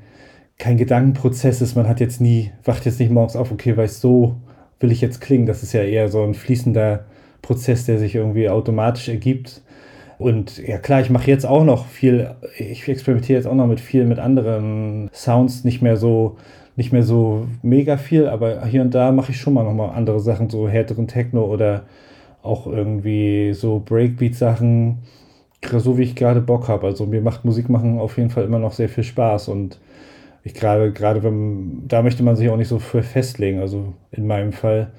kein 0.57 0.77
Gedankenprozess 0.77 1.61
ist, 1.61 1.75
man 1.75 1.87
hat 1.87 1.99
jetzt 1.99 2.21
nie, 2.21 2.51
wacht 2.63 2.85
jetzt 2.85 2.99
nicht 2.99 3.11
morgens 3.11 3.35
auf, 3.35 3.51
okay, 3.51 3.75
weißt 3.75 4.01
so 4.01 4.35
will 4.81 4.91
ich 4.91 5.01
jetzt 5.01 5.21
klingen, 5.21 5.45
das 5.45 5.63
ist 5.63 5.73
ja 5.73 5.83
eher 5.83 6.09
so 6.09 6.23
ein 6.23 6.33
fließender 6.33 7.05
Prozess, 7.41 7.85
der 7.85 7.99
sich 7.99 8.15
irgendwie 8.15 8.49
automatisch 8.49 9.09
ergibt. 9.09 9.61
Und 10.17 10.57
ja 10.57 10.77
klar, 10.77 11.01
ich 11.01 11.09
mache 11.09 11.29
jetzt 11.29 11.45
auch 11.45 11.63
noch 11.63 11.87
viel, 11.87 12.31
ich 12.57 12.87
experimentiere 12.87 13.37
jetzt 13.37 13.47
auch 13.47 13.55
noch 13.55 13.67
mit 13.67 13.79
viel 13.79 14.05
mit 14.05 14.19
anderen 14.19 15.09
Sounds, 15.13 15.63
nicht 15.63 15.81
mehr 15.81 15.97
so, 15.97 16.37
nicht 16.75 16.91
mehr 16.91 17.03
so 17.03 17.47
mega 17.63 17.97
viel, 17.97 18.27
aber 18.27 18.65
hier 18.65 18.81
und 18.81 18.93
da 18.93 19.11
mache 19.11 19.31
ich 19.31 19.39
schon 19.39 19.53
mal 19.53 19.63
nochmal 19.63 19.95
andere 19.95 20.19
Sachen, 20.19 20.49
so 20.49 20.69
härteren 20.69 21.07
Techno 21.07 21.45
oder 21.45 21.83
auch 22.43 22.67
irgendwie 22.67 23.53
so 23.53 23.81
Breakbeat-Sachen, 23.83 24.99
so 25.63 25.97
wie 25.97 26.03
ich 26.03 26.15
gerade 26.15 26.41
Bock 26.41 26.67
habe. 26.67 26.87
Also 26.87 27.05
mir 27.05 27.21
macht 27.21 27.45
Musik 27.45 27.69
machen 27.69 27.99
auf 27.99 28.17
jeden 28.17 28.29
Fall 28.29 28.45
immer 28.45 28.59
noch 28.59 28.73
sehr 28.73 28.89
viel 28.89 29.03
Spaß 29.03 29.47
und 29.47 29.79
ich 30.43 30.53
gerade, 30.53 30.91
gerade 30.91 31.23
wenn, 31.23 31.87
da 31.87 32.01
möchte 32.01 32.23
man 32.23 32.35
sich 32.35 32.49
auch 32.49 32.57
nicht 32.57 32.67
so 32.67 32.79
für 32.79 33.03
festlegen, 33.03 33.59
also 33.59 33.93
in 34.11 34.25
meinem 34.25 34.53
Fall. 34.53 34.91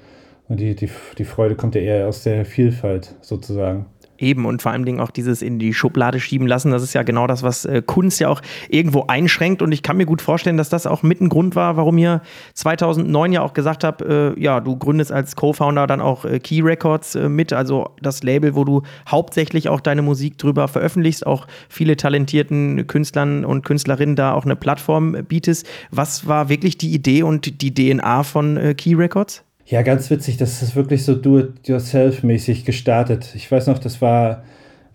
Und 0.47 0.59
die, 0.59 0.75
die, 0.75 0.89
die 1.17 1.25
Freude 1.25 1.55
kommt 1.55 1.75
ja 1.75 1.81
eher 1.81 2.07
aus 2.07 2.23
der 2.23 2.45
Vielfalt 2.45 3.15
sozusagen. 3.21 3.87
Eben 4.17 4.45
und 4.45 4.61
vor 4.61 4.71
allen 4.71 4.85
Dingen 4.85 4.99
auch 4.99 5.11
dieses 5.11 5.41
in 5.41 5.59
die 5.59 5.73
Schublade 5.73 6.19
schieben 6.19 6.47
lassen, 6.47 6.71
das 6.71 6.83
ist 6.83 6.93
ja 6.93 7.03
genau 7.03 7.27
das, 7.27 7.43
was 7.43 7.65
äh, 7.65 7.81
Kunst 7.85 8.19
ja 8.19 8.29
auch 8.29 8.41
irgendwo 8.69 9.05
einschränkt 9.07 9.61
und 9.61 9.71
ich 9.71 9.83
kann 9.83 9.97
mir 9.97 10.05
gut 10.05 10.21
vorstellen, 10.21 10.57
dass 10.57 10.69
das 10.69 10.85
auch 10.85 11.03
mit 11.03 11.21
ein 11.21 11.29
Grund 11.29 11.55
war, 11.55 11.77
warum 11.77 11.97
ihr 11.97 12.21
2009 12.53 13.33
ja 13.33 13.41
auch 13.41 13.53
gesagt 13.53 13.83
habt, 13.83 14.01
äh, 14.01 14.37
ja, 14.39 14.59
du 14.59 14.77
gründest 14.77 15.11
als 15.11 15.35
Co-Founder 15.35 15.87
dann 15.87 16.01
auch 16.01 16.25
äh, 16.25 16.39
Key 16.39 16.61
Records 16.61 17.15
äh, 17.15 17.29
mit, 17.29 17.53
also 17.53 17.89
das 18.01 18.23
Label, 18.23 18.55
wo 18.55 18.63
du 18.63 18.83
hauptsächlich 19.07 19.69
auch 19.69 19.79
deine 19.79 20.01
Musik 20.01 20.37
drüber 20.37 20.67
veröffentlichst, 20.67 21.25
auch 21.25 21.47
viele 21.69 21.97
talentierten 21.97 22.87
Künstlern 22.87 23.45
und 23.45 23.63
Künstlerinnen 23.65 24.15
da 24.15 24.33
auch 24.33 24.45
eine 24.45 24.55
Plattform 24.55 25.17
bietest. 25.27 25.67
Was 25.91 26.27
war 26.27 26.49
wirklich 26.49 26.77
die 26.77 26.93
Idee 26.93 27.23
und 27.23 27.61
die 27.61 27.73
DNA 27.73 28.23
von 28.23 28.57
äh, 28.57 28.73
Key 28.73 28.95
Records? 28.95 29.43
Ja, 29.65 29.81
ganz 29.81 30.09
witzig, 30.09 30.35
das 30.35 30.61
ist 30.61 30.75
wirklich 30.75 31.05
so 31.05 31.15
do-it-yourself-mäßig 31.15 32.65
gestartet. 32.65 33.33
Ich 33.33 33.49
weiß 33.49 33.67
noch, 33.67 33.79
das 33.79 34.01
war, 34.01 34.43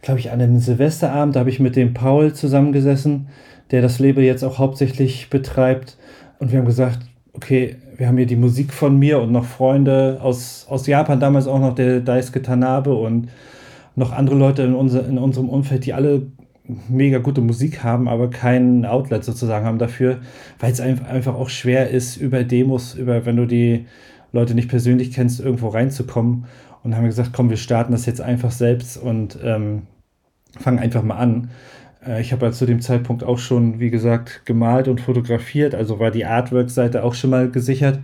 glaube 0.02 0.20
ich, 0.20 0.30
an 0.30 0.42
einem 0.42 0.58
Silvesterabend, 0.58 1.34
da 1.34 1.40
habe 1.40 1.48
ich 1.48 1.58
mit 1.58 1.74
dem 1.74 1.94
Paul 1.94 2.34
zusammengesessen, 2.34 3.28
der 3.70 3.80
das 3.80 3.98
Label 3.98 4.22
jetzt 4.22 4.44
auch 4.44 4.58
hauptsächlich 4.58 5.30
betreibt. 5.30 5.96
Und 6.38 6.52
wir 6.52 6.58
haben 6.58 6.66
gesagt, 6.66 6.98
okay, 7.32 7.76
wir 7.96 8.08
haben 8.08 8.18
hier 8.18 8.26
die 8.26 8.36
Musik 8.36 8.74
von 8.74 8.98
mir 8.98 9.20
und 9.20 9.32
noch 9.32 9.46
Freunde 9.46 10.18
aus, 10.20 10.66
aus 10.68 10.86
Japan, 10.86 11.18
damals 11.18 11.46
auch 11.46 11.60
noch 11.60 11.74
der 11.74 12.00
Daisuke 12.00 12.42
Tanabe 12.42 12.94
und 12.94 13.28
noch 13.96 14.12
andere 14.12 14.36
Leute 14.36 14.62
in, 14.62 14.74
unser, 14.74 15.06
in 15.08 15.16
unserem 15.16 15.48
Umfeld, 15.48 15.86
die 15.86 15.94
alle 15.94 16.26
mega 16.88 17.18
gute 17.18 17.40
Musik 17.40 17.82
haben, 17.82 18.06
aber 18.06 18.28
kein 18.28 18.84
Outlet 18.84 19.24
sozusagen 19.24 19.64
haben 19.64 19.78
dafür, 19.78 20.18
weil 20.60 20.70
es 20.70 20.80
einfach 20.80 21.34
auch 21.34 21.48
schwer 21.48 21.88
ist, 21.88 22.16
über 22.18 22.44
Demos, 22.44 22.94
über 22.94 23.24
wenn 23.24 23.36
du 23.36 23.46
die 23.46 23.86
Leute 24.32 24.54
nicht 24.54 24.68
persönlich 24.68 25.12
kennst, 25.12 25.40
irgendwo 25.40 25.68
reinzukommen. 25.68 26.46
Und 26.84 26.96
haben 26.96 27.06
gesagt, 27.06 27.30
komm, 27.32 27.50
wir 27.50 27.56
starten 27.56 27.92
das 27.92 28.06
jetzt 28.06 28.20
einfach 28.20 28.52
selbst 28.52 28.96
und 28.96 29.38
ähm, 29.42 29.82
fangen 30.58 30.78
einfach 30.78 31.02
mal 31.02 31.16
an. 31.16 31.50
Äh, 32.06 32.20
ich 32.20 32.32
habe 32.32 32.46
ja 32.46 32.52
zu 32.52 32.66
dem 32.66 32.80
Zeitpunkt 32.80 33.24
auch 33.24 33.38
schon, 33.38 33.80
wie 33.80 33.90
gesagt, 33.90 34.42
gemalt 34.44 34.88
und 34.88 35.00
fotografiert, 35.00 35.74
also 35.74 35.98
war 35.98 36.10
die 36.10 36.24
Artwork-Seite 36.24 37.02
auch 37.04 37.14
schon 37.14 37.30
mal 37.30 37.50
gesichert. 37.50 38.00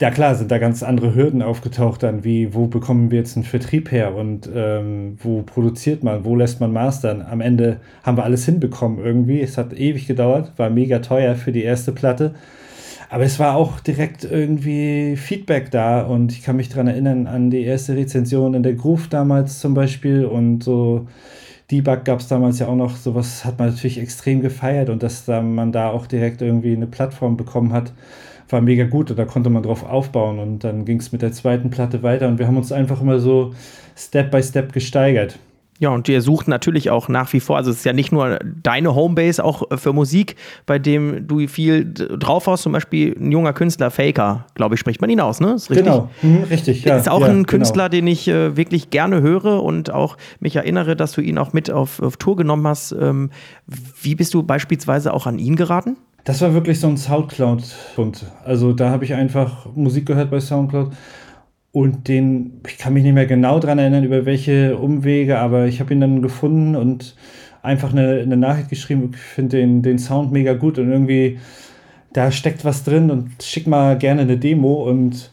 Ja 0.00 0.10
klar, 0.10 0.34
sind 0.34 0.50
da 0.50 0.56
ganz 0.56 0.82
andere 0.82 1.14
Hürden 1.14 1.42
aufgetaucht 1.42 2.02
dann, 2.02 2.24
wie 2.24 2.54
wo 2.54 2.66
bekommen 2.66 3.10
wir 3.10 3.18
jetzt 3.18 3.36
einen 3.36 3.44
Vertrieb 3.44 3.92
her 3.92 4.14
und 4.14 4.48
ähm, 4.54 5.18
wo 5.22 5.42
produziert 5.42 6.02
man, 6.02 6.24
wo 6.24 6.34
lässt 6.34 6.60
man 6.60 6.72
mastern. 6.72 7.20
Am 7.20 7.42
Ende 7.42 7.80
haben 8.02 8.16
wir 8.16 8.24
alles 8.24 8.46
hinbekommen 8.46 9.04
irgendwie. 9.04 9.42
Es 9.42 9.58
hat 9.58 9.74
ewig 9.74 10.06
gedauert, 10.06 10.52
war 10.56 10.70
mega 10.70 11.00
teuer 11.00 11.34
für 11.34 11.52
die 11.52 11.62
erste 11.62 11.92
Platte. 11.92 12.34
Aber 13.08 13.24
es 13.24 13.38
war 13.38 13.54
auch 13.56 13.80
direkt 13.80 14.24
irgendwie 14.24 15.16
Feedback 15.16 15.70
da 15.70 16.02
und 16.02 16.32
ich 16.32 16.42
kann 16.42 16.56
mich 16.56 16.68
daran 16.68 16.88
erinnern 16.88 17.26
an 17.26 17.50
die 17.50 17.62
erste 17.62 17.94
Rezension 17.94 18.54
in 18.54 18.62
der 18.62 18.74
Groove 18.74 19.08
damals 19.08 19.60
zum 19.60 19.74
Beispiel 19.74 20.24
und 20.24 20.64
so 20.64 21.06
Debug 21.70 22.04
gab 22.04 22.20
es 22.20 22.28
damals 22.28 22.58
ja 22.60 22.68
auch 22.68 22.76
noch, 22.76 22.96
sowas 22.96 23.44
hat 23.44 23.58
man 23.58 23.70
natürlich 23.70 23.98
extrem 23.98 24.40
gefeiert 24.40 24.88
und 24.88 25.02
dass 25.02 25.24
da 25.24 25.42
man 25.42 25.72
da 25.72 25.90
auch 25.90 26.06
direkt 26.06 26.40
irgendwie 26.42 26.74
eine 26.74 26.86
Plattform 26.86 27.36
bekommen 27.36 27.72
hat, 27.72 27.92
war 28.48 28.60
mega 28.60 28.84
gut 28.84 29.10
und 29.10 29.18
da 29.18 29.24
konnte 29.24 29.50
man 29.50 29.64
drauf 29.64 29.84
aufbauen 29.84 30.38
und 30.38 30.62
dann 30.62 30.84
ging 30.84 31.00
es 31.00 31.10
mit 31.10 31.22
der 31.22 31.32
zweiten 31.32 31.70
Platte 31.70 32.02
weiter 32.02 32.28
und 32.28 32.38
wir 32.38 32.46
haben 32.46 32.56
uns 32.56 32.70
einfach 32.70 33.00
immer 33.00 33.18
so 33.18 33.52
Step 33.96 34.30
by 34.30 34.42
Step 34.42 34.72
gesteigert. 34.72 35.38
Ja, 35.78 35.90
und 35.90 36.08
ihr 36.08 36.22
sucht 36.22 36.48
natürlich 36.48 36.90
auch 36.90 37.08
nach 37.08 37.32
wie 37.32 37.40
vor, 37.40 37.56
also 37.56 37.70
es 37.70 37.78
ist 37.78 37.84
ja 37.84 37.92
nicht 37.92 38.10
nur 38.10 38.38
deine 38.62 38.94
Homebase 38.94 39.44
auch 39.44 39.62
für 39.76 39.92
Musik, 39.92 40.36
bei 40.64 40.78
dem 40.78 41.26
du 41.26 41.46
viel 41.48 41.92
drauf 41.92 42.46
hast, 42.46 42.62
zum 42.62 42.72
Beispiel 42.72 43.14
ein 43.18 43.30
junger 43.30 43.52
Künstler, 43.52 43.90
Faker, 43.90 44.46
glaube 44.54 44.74
ich, 44.74 44.80
spricht 44.80 45.00
man 45.00 45.10
ihn 45.10 45.20
aus, 45.20 45.40
ne? 45.40 45.52
Ist 45.52 45.70
richtig? 45.70 45.84
Genau, 45.86 46.08
mhm, 46.22 46.44
richtig, 46.44 46.84
ja. 46.84 46.96
Ist 46.96 47.08
auch 47.08 47.20
ja, 47.20 47.26
ein 47.26 47.34
genau. 47.38 47.46
Künstler, 47.46 47.90
genau. 47.90 48.00
den 48.00 48.06
ich 48.06 48.28
äh, 48.28 48.56
wirklich 48.56 48.90
gerne 48.90 49.20
höre 49.20 49.62
und 49.62 49.90
auch 49.90 50.16
mich 50.40 50.56
erinnere, 50.56 50.96
dass 50.96 51.12
du 51.12 51.20
ihn 51.20 51.36
auch 51.36 51.52
mit 51.52 51.70
auf, 51.70 52.00
auf 52.00 52.16
Tour 52.16 52.36
genommen 52.36 52.66
hast. 52.66 52.92
Ähm, 52.92 53.30
wie 54.00 54.14
bist 54.14 54.32
du 54.32 54.42
beispielsweise 54.42 55.12
auch 55.12 55.26
an 55.26 55.38
ihn 55.38 55.56
geraten? 55.56 55.96
Das 56.24 56.40
war 56.40 56.54
wirklich 56.54 56.80
so 56.80 56.88
ein 56.88 56.96
Soundcloud-Punkt. 56.96 58.26
Also 58.44 58.72
da 58.72 58.90
habe 58.90 59.04
ich 59.04 59.14
einfach 59.14 59.66
Musik 59.76 60.06
gehört 60.06 60.30
bei 60.30 60.40
Soundcloud 60.40 60.90
und 61.76 62.08
den, 62.08 62.62
ich 62.66 62.78
kann 62.78 62.94
mich 62.94 63.02
nicht 63.02 63.12
mehr 63.12 63.26
genau 63.26 63.60
daran 63.60 63.78
erinnern, 63.78 64.02
über 64.02 64.24
welche 64.24 64.78
Umwege, 64.78 65.38
aber 65.38 65.66
ich 65.66 65.78
habe 65.78 65.92
ihn 65.92 66.00
dann 66.00 66.22
gefunden 66.22 66.74
und 66.74 67.14
einfach 67.60 67.92
eine, 67.92 68.20
eine 68.20 68.38
Nachricht 68.38 68.70
geschrieben. 68.70 69.10
Ich 69.12 69.20
finde 69.20 69.58
den, 69.58 69.82
den 69.82 69.98
Sound 69.98 70.32
mega 70.32 70.54
gut 70.54 70.78
und 70.78 70.90
irgendwie, 70.90 71.38
da 72.14 72.32
steckt 72.32 72.64
was 72.64 72.82
drin 72.82 73.10
und 73.10 73.42
schick 73.42 73.66
mal 73.66 73.98
gerne 73.98 74.22
eine 74.22 74.38
Demo. 74.38 74.88
Und 74.88 75.30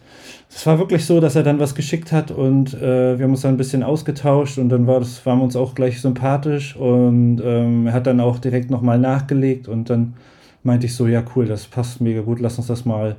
es 0.50 0.66
war 0.66 0.80
wirklich 0.80 1.06
so, 1.06 1.22
dass 1.22 1.38
er 1.38 1.44
dann 1.44 1.60
was 1.60 1.76
geschickt 1.76 2.12
hat 2.12 2.30
und 2.30 2.74
äh, 2.74 3.18
wir 3.18 3.24
haben 3.24 3.32
uns 3.32 3.44
dann 3.44 3.54
ein 3.54 3.58
bisschen 3.58 3.82
ausgetauscht 3.82 4.58
und 4.58 4.68
dann 4.68 4.86
war 4.86 5.00
das, 5.00 5.26
waren 5.26 5.38
wir 5.38 5.46
uns 5.46 5.56
auch 5.56 5.74
gleich 5.76 6.02
sympathisch 6.02 6.76
und 6.76 7.42
ähm, 7.42 7.88
er 7.88 7.94
hat 7.94 8.06
dann 8.06 8.20
auch 8.20 8.38
direkt 8.40 8.70
nochmal 8.70 9.00
nachgelegt 9.00 9.70
und 9.70 9.90
dann 9.90 10.16
meinte 10.62 10.88
ich 10.88 10.94
so, 10.94 11.08
ja 11.08 11.24
cool, 11.38 11.46
das 11.46 11.68
passt 11.68 12.02
mega 12.02 12.20
gut, 12.20 12.42
lass 12.42 12.58
uns 12.58 12.68
das 12.68 12.84
mal 12.84 13.16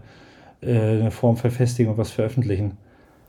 äh, 0.62 0.96
in 0.96 1.00
der 1.04 1.10
Form 1.10 1.38
verfestigen 1.38 1.90
und 1.90 1.96
was 1.96 2.10
veröffentlichen 2.10 2.72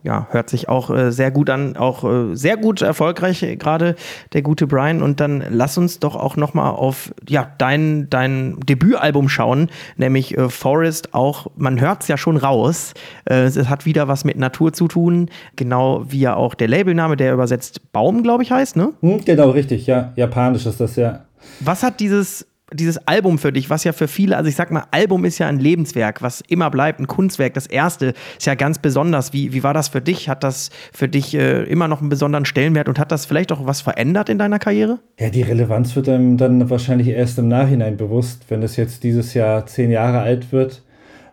ja, 0.06 0.28
hört 0.30 0.50
sich 0.50 0.70
auch 0.70 0.92
äh, 0.92 1.12
sehr 1.12 1.32
gut 1.32 1.50
an, 1.50 1.76
auch 1.78 2.04
äh, 2.04 2.36
sehr 2.36 2.58
gut 2.58 2.84
erfolgreich 2.84 3.42
äh, 3.42 3.56
gerade 3.56 3.96
der 4.34 4.44
gute 4.44 4.68
Brian. 4.68 5.02
Und 5.02 5.20
dann 5.20 5.44
lass 5.50 5.78
uns 5.80 6.00
doch 6.00 6.16
auch 6.16 6.36
noch 6.38 6.54
mal 6.54 6.70
auf 6.70 7.12
ja 7.28 7.52
dein 7.58 8.08
dein 8.10 8.60
Debütalbum 8.60 9.30
schauen, 9.30 9.70
nämlich 9.98 10.38
äh, 10.38 10.50
Forest. 10.50 11.16
Auch 11.16 11.48
man 11.58 11.82
hört 11.82 12.04
es 12.04 12.08
ja 12.08 12.18
schon 12.18 12.38
raus. 12.38 12.94
Äh, 13.28 13.46
es 13.46 13.68
hat 13.68 13.88
wieder 13.88 14.08
was 14.08 14.26
mit 14.26 14.38
Natur 14.38 14.74
zu 14.74 14.88
tun, 14.88 15.30
genau 15.56 16.06
wie 16.08 16.20
ja 16.20 16.36
auch 16.36 16.54
der 16.54 16.68
Labelname, 16.68 17.18
der 17.18 17.34
übersetzt 17.34 17.92
Baum, 17.92 18.22
glaube 18.22 18.44
ich, 18.44 18.52
heißt, 18.52 18.76
ne? 18.76 18.94
Hm, 19.02 19.26
genau, 19.26 19.50
richtig. 19.50 19.88
Ja, 19.88 20.14
japanisch 20.16 20.68
ist 20.68 20.80
das 20.80 20.96
ja. 20.98 21.22
Was 21.62 21.82
hat 21.82 22.00
dieses 22.00 22.46
dieses 22.76 22.98
Album 23.08 23.38
für 23.38 23.52
dich, 23.52 23.70
was 23.70 23.84
ja 23.84 23.94
für 23.94 24.08
viele, 24.08 24.38
also 24.38 24.50
ich 24.50 24.56
sag 24.56 24.72
mal, 24.72 24.86
Album 24.92 25.26
ist 25.26 25.40
ja 25.40 25.48
ein 25.48 25.60
Lebenswerk, 25.60 26.22
was 26.22 26.42
immer 26.48 26.70
bleibt, 26.70 27.00
ein 27.00 27.08
Kunstwerk. 27.08 27.54
Das 27.54 27.68
erste 27.68 28.14
ist 28.38 28.46
ja 28.46 28.56
ganz 28.56 28.80
besonders. 28.80 29.34
Wie, 29.34 29.54
wie 29.54 29.64
war 29.64 29.74
das 29.74 29.90
für 29.90 30.02
dich? 30.02 30.30
Hat 30.30 30.44
das 30.44 30.70
für 30.94 31.08
dich 31.08 31.34
äh, 31.34 31.64
immer 31.64 31.88
noch 31.88 32.02
einen 32.02 32.10
besonderen 32.10 32.46
Stellenwert 32.46 32.88
und 32.88 33.00
hat 33.00 33.12
das 33.12 33.26
vielleicht 33.26 33.52
auch 33.52 33.66
was 33.66 33.82
verändert 33.82 34.30
in 34.30 34.38
deiner 34.38 34.60
Karriere? 34.60 35.00
Ja, 35.20 35.30
die 35.30 35.42
Relevanz 35.42 35.96
wird 35.96 36.10
einem 36.10 36.38
dann 36.38 36.70
wahrscheinlich 36.70 37.08
erst 37.08 37.40
im 37.40 37.48
Nachhinein 37.48 37.98
bewusst, 37.98 38.46
wenn 38.50 38.64
es 38.64 38.76
jetzt 38.76 39.04
dieses 39.04 39.34
Jahr 39.34 39.66
zehn 39.66 39.92
Jahre 39.92 40.20
alt 40.20 40.52
wird. 40.52 40.84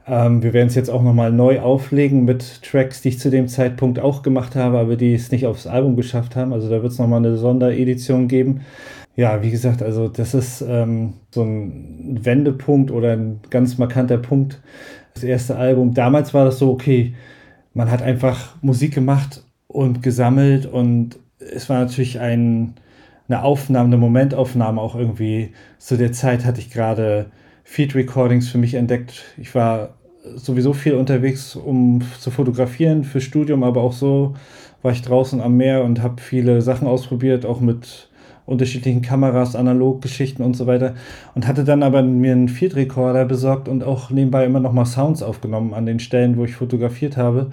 Ähm, 0.07 0.43
wir 0.43 0.53
werden 0.53 0.69
es 0.69 0.75
jetzt 0.75 0.91
auch 0.91 1.03
nochmal 1.03 1.33
neu 1.33 1.61
auflegen 1.61 2.25
mit 2.25 2.63
Tracks, 2.63 3.03
die 3.03 3.11
ich 3.11 3.19
zu 3.19 3.31
dem 3.31 3.49
Zeitpunkt 3.49 4.01
auch 4.01 4.23
gemacht 4.23 4.57
habe, 4.57 4.79
aber 4.79 4.97
die 4.97 5.15
es 5.15 5.31
nicht 5.31 5.47
aufs 5.47 5.67
Album 5.67 5.97
geschafft 5.97 6.35
haben. 6.35 6.53
Also 6.53 6.69
da 6.69 6.83
wird 6.83 6.93
es 6.93 6.99
nochmal 6.99 7.19
eine 7.19 7.37
Sonderedition 7.37 8.29
geben 8.29 8.63
ja, 9.15 9.43
wie 9.43 9.51
gesagt, 9.51 9.83
also 9.83 10.09
das 10.09 10.35
ist 10.35 10.63
ähm, 10.67 11.15
so 11.31 11.43
ein 11.43 12.19
Wendepunkt 12.23 12.91
oder 12.91 13.13
ein 13.13 13.41
ganz 13.51 13.79
markanter 13.79 14.19
Punkt. 14.19 14.61
Das 15.15 15.25
erste 15.25 15.57
Album. 15.57 15.93
Damals 15.93 16.33
war 16.33 16.47
das 16.47 16.59
so, 16.59 16.71
okay, 16.71 17.15
man 17.75 17.91
hat 17.91 18.03
einfach 18.03 18.57
Musik 18.63 18.95
gemacht 18.95 19.45
und 19.69 20.03
gesammelt 20.03 20.67
und 20.67 21.19
es 21.39 21.69
war 21.69 21.81
natürlich 21.81 22.21
ein, 22.21 22.75
eine 23.29 23.43
Aufnahme, 23.43 23.89
eine 23.89 23.99
Momentaufnahme 23.99 24.81
auch 24.81 24.95
irgendwie. 24.95 25.53
Zu 25.79 25.97
der 25.97 26.13
Zeit 26.13 26.45
hatte 26.45 26.61
ich 26.61 26.71
gerade 26.71 27.27
Feed 27.65 27.95
Recordings 27.95 28.49
für 28.49 28.59
mich 28.59 28.75
entdeckt. 28.75 29.25
Ich 29.37 29.55
war 29.55 29.95
sowieso 30.37 30.73
viel 30.73 30.95
unterwegs, 30.95 31.57
um 31.57 32.03
zu 32.19 32.31
fotografieren, 32.31 33.05
für 33.05 33.21
Studium, 33.21 33.63
aber 33.63 33.83
auch 33.83 33.93
so 33.93 34.35
war 34.83 34.93
ich 34.93 35.03
draußen 35.03 35.41
am 35.41 35.57
Meer 35.57 35.85
und 35.85 36.03
habe 36.03 36.21
viele 36.21 36.63
Sachen 36.63 36.87
ausprobiert, 36.89 37.45
auch 37.45 37.61
mit 37.61 38.09
unterschiedlichen 38.47 39.03
Kameras, 39.03 39.57
Analoggeschichten 39.57 40.45
und 40.45 40.55
so 40.55 40.67
weiter. 40.67 40.95
Und 41.35 41.47
hatte 41.47 41.65
dann 41.65 41.83
aber 41.83 42.03
mir 42.03 42.33
einen 42.33 42.49
Field 42.49 42.77
Recorder 42.77 43.25
besorgt 43.25 43.69
und 43.69 43.85
auch 43.85 44.11
nebenbei 44.11 44.45
immer 44.45 44.61
noch 44.61 44.73
mal 44.73 44.85
Sounds 44.85 45.23
aufgenommen 45.23 45.75
an 45.75 45.87
den 45.87 46.01
Stellen, 46.01 46.37
wo 46.37 46.45
ich 46.45 46.55
fotografiert 46.55 47.17
habe. 47.17 47.53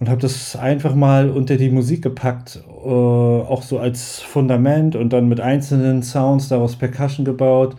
Und 0.00 0.08
habe 0.08 0.20
das 0.20 0.56
einfach 0.56 0.94
mal 0.94 1.30
unter 1.30 1.56
die 1.56 1.70
Musik 1.70 2.02
gepackt, 2.02 2.60
äh, 2.84 2.88
auch 2.88 3.62
so 3.62 3.78
als 3.78 4.20
Fundament 4.20 4.96
und 4.96 5.12
dann 5.12 5.28
mit 5.28 5.40
einzelnen 5.40 6.02
Sounds 6.02 6.48
daraus 6.48 6.76
Percussion 6.76 7.24
gebaut. 7.24 7.76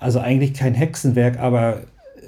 Also 0.00 0.18
eigentlich 0.18 0.52
kein 0.52 0.74
Hexenwerk, 0.74 1.38
aber 1.38 1.82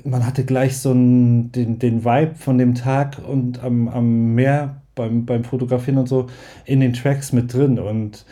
man 0.04 0.24
hatte 0.24 0.44
gleich 0.44 0.78
so 0.78 0.92
einen, 0.92 1.52
den, 1.52 1.78
den 1.78 2.04
Vibe 2.04 2.36
von 2.36 2.58
dem 2.58 2.74
Tag 2.74 3.18
und 3.28 3.62
am, 3.62 3.88
am 3.88 4.34
Meer 4.34 4.82
beim, 4.94 5.26
beim 5.26 5.44
Fotografieren 5.44 5.98
und 5.98 6.08
so 6.08 6.26
in 6.64 6.80
den 6.80 6.92
Tracks 6.92 7.32
mit 7.32 7.52
drin. 7.52 7.78
Und 7.78 8.24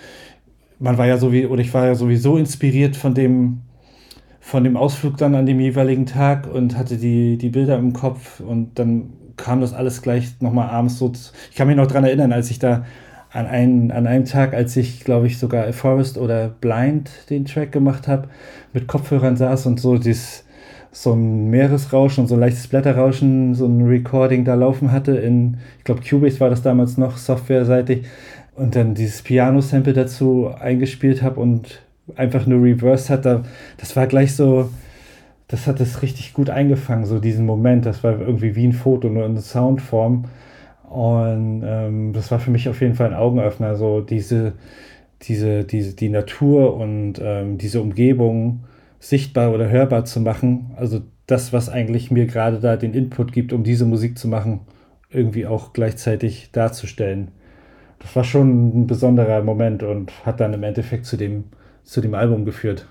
man 0.78 0.98
war 0.98 1.06
ja 1.06 1.18
so 1.18 1.32
wie, 1.32 1.46
oder 1.46 1.60
ich 1.60 1.72
war 1.72 1.86
ja 1.86 1.94
sowieso 1.94 2.36
inspiriert 2.36 2.96
von 2.96 3.14
dem, 3.14 3.60
von 4.40 4.64
dem 4.64 4.76
Ausflug 4.76 5.16
dann 5.16 5.34
an 5.34 5.46
dem 5.46 5.60
jeweiligen 5.60 6.06
Tag 6.06 6.52
und 6.52 6.76
hatte 6.76 6.96
die, 6.96 7.38
die 7.38 7.50
Bilder 7.50 7.78
im 7.78 7.92
Kopf 7.92 8.40
und 8.40 8.78
dann 8.78 9.10
kam 9.36 9.60
das 9.60 9.72
alles 9.72 10.02
gleich 10.02 10.40
nochmal 10.40 10.68
abends 10.68 10.98
so. 10.98 11.10
Ich 11.50 11.56
kann 11.56 11.66
mich 11.66 11.76
noch 11.76 11.86
daran 11.86 12.04
erinnern, 12.04 12.32
als 12.32 12.50
ich 12.50 12.58
da 12.58 12.84
an, 13.30 13.46
ein, 13.46 13.90
an 13.90 14.06
einem 14.06 14.24
Tag, 14.26 14.54
als 14.54 14.76
ich, 14.76 15.00
glaube 15.04 15.26
ich, 15.26 15.38
sogar 15.38 15.72
Forest 15.72 16.18
oder 16.18 16.48
Blind 16.48 17.10
den 17.30 17.44
Track 17.44 17.72
gemacht 17.72 18.06
habe, 18.06 18.28
mit 18.72 18.86
Kopfhörern 18.86 19.36
saß 19.36 19.66
und 19.66 19.80
so 19.80 19.98
dieses, 19.98 20.44
so 20.92 21.12
ein 21.12 21.50
Meeresrauschen 21.50 22.22
und 22.22 22.28
so 22.28 22.34
ein 22.34 22.40
leichtes 22.40 22.68
Blätterrauschen, 22.68 23.54
so 23.54 23.66
ein 23.66 23.82
Recording 23.82 24.44
da 24.44 24.54
laufen 24.54 24.92
hatte 24.92 25.16
in, 25.16 25.56
ich 25.78 25.84
glaube, 25.84 26.02
Cubase 26.08 26.38
war 26.38 26.50
das 26.50 26.62
damals 26.62 26.96
noch 26.96 27.16
softwareseitig 27.16 28.06
und 28.56 28.76
dann 28.76 28.94
dieses 28.94 29.22
Piano-Sample 29.22 29.92
dazu 29.92 30.48
eingespielt 30.58 31.22
habe 31.22 31.40
und 31.40 31.82
einfach 32.16 32.46
nur 32.46 32.62
reversed 32.62 33.10
hat, 33.10 33.24
da, 33.24 33.44
das 33.78 33.96
war 33.96 34.06
gleich 34.06 34.34
so, 34.36 34.70
das 35.48 35.66
hat 35.66 35.80
es 35.80 36.02
richtig 36.02 36.32
gut 36.32 36.50
eingefangen, 36.50 37.04
so 37.04 37.18
diesen 37.18 37.46
Moment. 37.46 37.86
Das 37.86 38.04
war 38.04 38.18
irgendwie 38.20 38.56
wie 38.56 38.66
ein 38.66 38.72
Foto, 38.72 39.08
nur 39.08 39.26
in 39.26 39.38
Soundform. 39.38 40.26
Und 40.88 41.62
ähm, 41.64 42.12
das 42.12 42.30
war 42.30 42.38
für 42.38 42.50
mich 42.50 42.68
auf 42.68 42.80
jeden 42.80 42.94
Fall 42.94 43.08
ein 43.08 43.14
Augenöffner, 43.14 43.74
so 43.74 44.00
diese, 44.00 44.52
diese, 45.22 45.64
diese, 45.64 45.96
die 45.96 46.08
Natur 46.08 46.76
und 46.76 47.14
ähm, 47.22 47.58
diese 47.58 47.80
Umgebung 47.80 48.60
sichtbar 49.00 49.52
oder 49.52 49.68
hörbar 49.68 50.04
zu 50.04 50.20
machen. 50.20 50.70
Also 50.76 51.02
das, 51.26 51.52
was 51.52 51.68
eigentlich 51.68 52.10
mir 52.10 52.26
gerade 52.26 52.60
da 52.60 52.76
den 52.76 52.94
Input 52.94 53.32
gibt, 53.32 53.52
um 53.52 53.64
diese 53.64 53.86
Musik 53.86 54.18
zu 54.18 54.28
machen, 54.28 54.60
irgendwie 55.10 55.46
auch 55.46 55.72
gleichzeitig 55.72 56.50
darzustellen 56.52 57.28
das 58.04 58.14
war 58.14 58.24
schon 58.24 58.82
ein 58.82 58.86
besonderer 58.86 59.42
Moment 59.42 59.82
und 59.82 60.12
hat 60.26 60.38
dann 60.38 60.52
im 60.52 60.62
Endeffekt 60.62 61.06
zu 61.06 61.16
dem, 61.16 61.44
zu 61.84 62.02
dem 62.02 62.14
Album 62.14 62.44
geführt. 62.44 62.86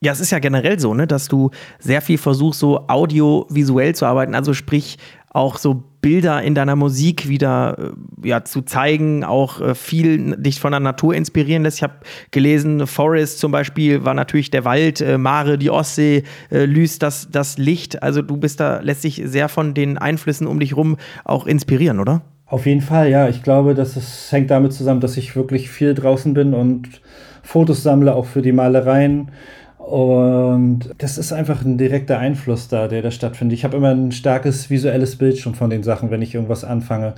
Ja, 0.00 0.12
es 0.12 0.20
ist 0.20 0.30
ja 0.30 0.38
generell 0.38 0.78
so, 0.78 0.94
ne, 0.94 1.06
dass 1.06 1.26
du 1.26 1.50
sehr 1.80 2.00
viel 2.00 2.18
versuchst, 2.18 2.60
so 2.60 2.86
audiovisuell 2.86 3.94
zu 3.94 4.06
arbeiten, 4.06 4.34
also 4.34 4.54
sprich 4.54 4.98
auch 5.30 5.58
so 5.58 5.82
Bilder 6.00 6.42
in 6.42 6.54
deiner 6.54 6.76
Musik 6.76 7.28
wieder 7.28 7.76
äh, 8.22 8.28
ja, 8.28 8.44
zu 8.44 8.62
zeigen, 8.62 9.24
auch 9.24 9.60
äh, 9.60 9.74
viel 9.74 10.36
dich 10.36 10.60
von 10.60 10.70
der 10.70 10.80
Natur 10.80 11.14
inspirieren 11.14 11.64
lässt. 11.64 11.78
Ich 11.78 11.82
habe 11.82 11.94
gelesen, 12.30 12.86
Forest 12.86 13.40
zum 13.40 13.50
Beispiel 13.50 14.04
war 14.04 14.14
natürlich 14.14 14.50
der 14.50 14.64
Wald, 14.64 15.00
äh, 15.00 15.18
Mare, 15.18 15.58
die 15.58 15.70
Ostsee, 15.70 16.22
äh, 16.52 16.66
Lys, 16.66 17.00
das, 17.00 17.28
das 17.32 17.58
Licht. 17.58 18.02
Also 18.04 18.22
du 18.22 18.36
bist 18.36 18.60
da, 18.60 18.78
lässt 18.80 19.02
sich 19.02 19.22
sehr 19.24 19.48
von 19.48 19.74
den 19.74 19.98
Einflüssen 19.98 20.46
um 20.46 20.60
dich 20.60 20.76
rum 20.76 20.96
auch 21.24 21.46
inspirieren, 21.46 21.98
oder? 21.98 22.22
Auf 22.46 22.64
jeden 22.66 22.80
Fall, 22.80 23.10
ja. 23.10 23.28
Ich 23.28 23.42
glaube, 23.42 23.74
dass 23.74 23.96
es 23.96 24.30
hängt 24.30 24.50
damit 24.50 24.72
zusammen, 24.72 25.00
dass 25.00 25.16
ich 25.16 25.34
wirklich 25.34 25.68
viel 25.68 25.94
draußen 25.94 26.32
bin 26.32 26.54
und 26.54 27.00
Fotos 27.42 27.82
sammle, 27.82 28.14
auch 28.14 28.26
für 28.26 28.42
die 28.42 28.52
Malereien. 28.52 29.30
Und 29.78 30.90
das 30.98 31.18
ist 31.18 31.32
einfach 31.32 31.64
ein 31.64 31.78
direkter 31.78 32.18
Einfluss 32.18 32.68
da, 32.68 32.88
der 32.88 33.02
da 33.02 33.10
stattfindet. 33.10 33.58
Ich 33.58 33.64
habe 33.64 33.76
immer 33.76 33.90
ein 33.90 34.12
starkes 34.12 34.70
visuelles 34.70 35.16
Bild 35.16 35.38
schon 35.38 35.54
von 35.54 35.70
den 35.70 35.82
Sachen, 35.82 36.10
wenn 36.10 36.22
ich 36.22 36.34
irgendwas 36.34 36.64
anfange. 36.64 37.14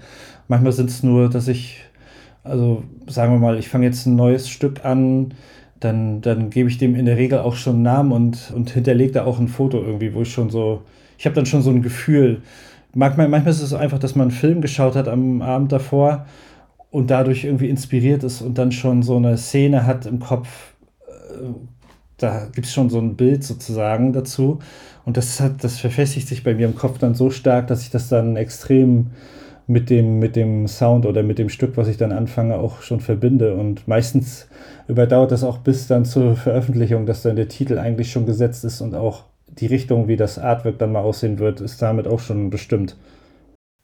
Manchmal 0.49 0.73
sind 0.73 0.91
es 0.91 1.03
nur, 1.03 1.29
dass 1.29 1.49
ich, 1.49 1.83
also 2.45 2.83
sagen 3.07 3.33
wir 3.33 3.39
mal, 3.39 3.59
ich 3.59 3.69
fange 3.69 3.87
jetzt 3.87 4.07
ein 4.07 4.17
neues 4.17 4.49
Stück 4.49 4.85
an, 4.85 5.35
dann, 5.81 6.21
dann 6.23 6.51
gebe 6.51 6.69
ich 6.69 6.79
dem 6.79 6.95
in 6.95 7.07
der 7.07 7.17
Regel 7.17 7.39
auch 7.39 7.55
schon 7.57 7.77
einen 7.77 7.83
Namen 7.83 8.13
und, 8.13 8.53
und 8.55 8.71
hinterlege 8.71 9.13
da 9.13 9.25
auch 9.25 9.39
ein 9.39 9.49
Foto 9.49 9.79
irgendwie, 9.79 10.13
wo 10.15 10.23
ich 10.23 10.33
schon 10.33 10.51
so, 10.51 10.83
ich 11.19 11.27
habe 11.27 11.37
dann 11.37 11.47
schon 11.47 11.63
so 11.63 11.71
ein 11.71 11.83
Gefühl, 11.83 12.43
manchmal, 12.95 13.29
manchmal 13.29 13.53
ist 13.53 13.63
es 13.63 13.75
einfach, 13.75 13.99
dass 13.99 14.15
man 14.15 14.29
einen 14.29 14.37
Film 14.37 14.61
geschaut 14.61 14.97
hat 14.97 15.09
am 15.09 15.43
Abend 15.43 15.73
davor 15.73 16.27
und 16.91 17.11
dadurch 17.11 17.45
irgendwie 17.45 17.69
inspiriert 17.69 18.25
ist 18.25 18.43
und 18.43 18.59
dann 18.59 18.73
schon 18.73 19.03
so 19.03 19.17
eine 19.17 19.37
Szene 19.37 19.87
hat 19.87 20.07
im 20.07 20.21
Kopf. 20.21 20.49
Äh, 21.07 21.51
da 22.17 22.47
gibt 22.53 22.67
es 22.67 22.73
schon 22.73 22.91
so 22.91 22.99
ein 22.99 23.17
Bild 23.17 23.45
sozusagen 23.45 24.13
dazu. 24.13 24.59
Und 25.05 25.17
das 25.17 25.41
hat, 25.41 25.63
das 25.65 25.79
verfestigt 25.79 26.29
sich 26.29 26.43
bei 26.43 26.55
mir 26.55 26.67
im 26.67 26.75
Kopf 26.75 26.99
dann 26.99 27.15
so 27.15 27.31
stark, 27.31 27.69
dass 27.69 27.83
ich 27.83 27.91
das 27.91 28.09
dann 28.09 28.37
extrem 28.37 29.13
mit 29.69 29.91
dem, 29.91 30.19
mit 30.19 30.35
dem 30.35 30.67
Sound 30.67 31.07
oder 31.07 31.23
mit 31.23 31.39
dem 31.39 31.51
Stück, 31.51 31.77
was 31.77 31.89
ich 31.89 31.99
dann 31.99 32.11
anfange, 32.11 32.57
auch 32.57 32.83
schon 32.83 33.01
verbinde. 33.01 33.55
Und 33.55 33.87
meistens 33.87 34.49
überdauert 34.89 35.31
das 35.31 35.45
auch 35.45 35.59
bis 35.59 35.87
dann 35.87 36.05
zur 36.05 36.37
Veröffentlichung, 36.37 37.07
dass 37.07 37.23
dann 37.23 37.37
der 37.37 37.49
Titel 37.49 37.79
eigentlich 37.79 38.11
schon 38.11 38.27
gesetzt 38.27 38.65
ist 38.65 38.81
und 38.81 38.95
auch 38.95 39.25
die 39.61 39.67
Richtung, 39.67 40.09
wie 40.09 40.17
das 40.17 40.39
Artwork 40.39 40.79
dann 40.79 40.93
mal 40.93 41.01
aussehen 41.01 41.39
wird, 41.39 41.61
ist 41.61 41.83
damit 41.83 42.07
auch 42.07 42.21
schon 42.21 42.51
bestimmt. 42.51 42.97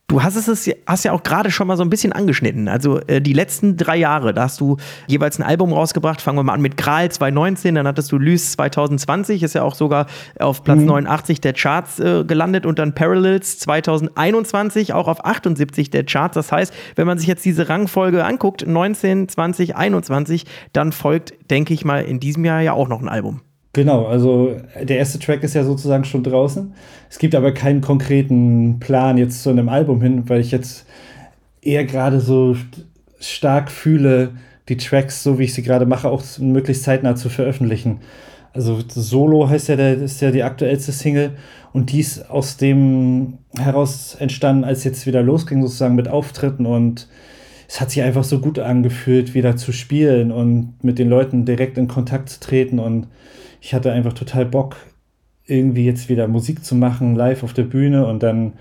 Du 0.06 0.22
hast 0.22 0.36
es 0.36 0.70
hast 0.86 1.04
ja 1.04 1.12
auch 1.12 1.22
gerade 1.22 1.50
schon 1.50 1.66
mal 1.66 1.78
so 1.78 1.82
ein 1.82 1.88
bisschen 1.88 2.12
angeschnitten. 2.12 2.68
Also 2.68 3.00
äh, 3.06 3.22
die 3.22 3.32
letzten 3.32 3.78
drei 3.78 3.96
Jahre, 3.96 4.34
da 4.34 4.42
hast 4.42 4.60
du 4.60 4.76
jeweils 5.06 5.38
ein 5.38 5.42
Album 5.42 5.72
rausgebracht. 5.72 6.20
Fangen 6.20 6.36
wir 6.36 6.42
mal 6.42 6.52
an 6.52 6.60
mit 6.60 6.76
Kral 6.76 7.10
2019, 7.10 7.74
dann 7.74 7.86
hattest 7.86 8.12
du 8.12 8.18
Lys 8.18 8.52
2020, 8.52 9.42
ist 9.42 9.54
ja 9.54 9.62
auch 9.62 9.74
sogar 9.74 10.06
auf 10.38 10.62
Platz 10.62 10.80
mhm. 10.80 10.86
89 10.86 11.40
der 11.40 11.54
Charts 11.54 12.00
äh, 12.00 12.24
gelandet 12.24 12.66
und 12.66 12.78
dann 12.78 12.94
Parallels 12.94 13.58
2021 13.60 14.92
auch 14.92 15.08
auf 15.08 15.24
78 15.24 15.88
der 15.88 16.04
Charts. 16.04 16.34
Das 16.34 16.52
heißt, 16.52 16.74
wenn 16.96 17.06
man 17.06 17.18
sich 17.18 17.26
jetzt 17.26 17.44
diese 17.44 17.70
Rangfolge 17.70 18.24
anguckt, 18.26 18.66
19, 18.66 19.30
20, 19.30 19.74
21, 19.74 20.44
dann 20.74 20.92
folgt, 20.92 21.32
denke 21.50 21.72
ich 21.72 21.86
mal, 21.86 22.04
in 22.04 22.20
diesem 22.20 22.44
Jahr 22.44 22.60
ja 22.60 22.74
auch 22.74 22.88
noch 22.88 23.00
ein 23.00 23.08
Album. 23.08 23.40
Genau, 23.74 24.06
also 24.06 24.56
der 24.80 24.98
erste 24.98 25.18
Track 25.18 25.42
ist 25.42 25.54
ja 25.54 25.64
sozusagen 25.64 26.04
schon 26.04 26.22
draußen. 26.22 26.72
Es 27.10 27.18
gibt 27.18 27.34
aber 27.34 27.52
keinen 27.52 27.80
konkreten 27.80 28.78
Plan 28.78 29.18
jetzt 29.18 29.42
zu 29.42 29.50
einem 29.50 29.68
Album 29.68 30.00
hin, 30.00 30.28
weil 30.28 30.40
ich 30.40 30.52
jetzt 30.52 30.86
eher 31.60 31.84
gerade 31.84 32.20
so 32.20 32.56
stark 33.18 33.72
fühle, 33.72 34.30
die 34.68 34.76
Tracks, 34.76 35.24
so 35.24 35.40
wie 35.40 35.44
ich 35.44 35.54
sie 35.54 35.62
gerade 35.62 35.86
mache, 35.86 36.08
auch 36.08 36.22
möglichst 36.38 36.84
zeitnah 36.84 37.16
zu 37.16 37.28
veröffentlichen. 37.28 37.98
Also 38.52 38.78
Solo 38.86 39.48
heißt 39.48 39.68
ja, 39.68 39.74
der 39.76 39.94
ist 39.94 40.20
ja 40.20 40.30
die 40.30 40.44
aktuellste 40.44 40.92
Single 40.92 41.32
und 41.72 41.90
die 41.90 41.98
ist 41.98 42.30
aus 42.30 42.56
dem 42.56 43.38
heraus 43.58 44.14
entstanden, 44.14 44.62
als 44.62 44.84
jetzt 44.84 45.04
wieder 45.04 45.20
losging, 45.20 45.62
sozusagen 45.62 45.96
mit 45.96 46.06
Auftritten 46.06 46.64
und 46.64 47.08
es 47.68 47.80
hat 47.80 47.90
sich 47.90 48.02
einfach 48.02 48.24
so 48.24 48.40
gut 48.40 48.58
angefühlt, 48.58 49.34
wieder 49.34 49.56
zu 49.56 49.72
spielen 49.72 50.32
und 50.32 50.74
mit 50.82 50.98
den 50.98 51.08
Leuten 51.08 51.44
direkt 51.44 51.78
in 51.78 51.88
Kontakt 51.88 52.28
zu 52.28 52.40
treten 52.40 52.78
und 52.78 53.06
ich 53.60 53.72
hatte 53.72 53.92
einfach 53.92 54.12
total 54.12 54.44
Bock, 54.44 54.76
irgendwie 55.46 55.84
jetzt 55.84 56.08
wieder 56.08 56.28
Musik 56.28 56.64
zu 56.64 56.74
machen, 56.74 57.16
live 57.16 57.42
auf 57.42 57.52
der 57.52 57.62
Bühne 57.64 58.06
und 58.06 58.22
dann 58.22 58.54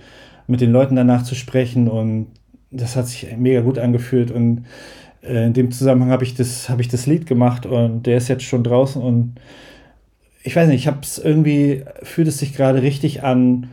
mit 0.48 0.62
den 0.62 0.72
Leuten 0.72 0.96
danach 0.96 1.24
zu 1.24 1.36
sprechen. 1.36 1.88
Und 1.88 2.28
das 2.72 2.96
hat 2.96 3.08
sich 3.08 3.28
mega 3.38 3.62
gut 3.62 3.78
angefühlt. 3.78 4.32
Und 4.32 4.66
äh, 5.22 5.46
in 5.46 5.54
dem 5.54 5.72
Zusammenhang 5.72 6.10
habe 6.10 6.24
ich, 6.24 6.36
das, 6.36 6.70
hab 6.70 6.80
ich 6.80 6.88
das 6.88 7.06
Lied 7.06 7.26
gemacht 7.26 7.66
und 7.66 8.06
der 8.06 8.18
ist 8.18 8.28
jetzt 8.28 8.44
schon 8.44 8.64
draußen. 8.64 9.02
Und 9.02 9.36
ich 10.44 10.56
weiß 10.56 10.68
nicht, 10.68 10.82
ich 10.82 10.88
habe 10.88 11.00
es 11.02 11.18
irgendwie, 11.18 11.84
fühlt 12.02 12.28
es 12.28 12.40
sich 12.40 12.54
gerade 12.54 12.82
richtig 12.82 13.24
an, 13.24 13.70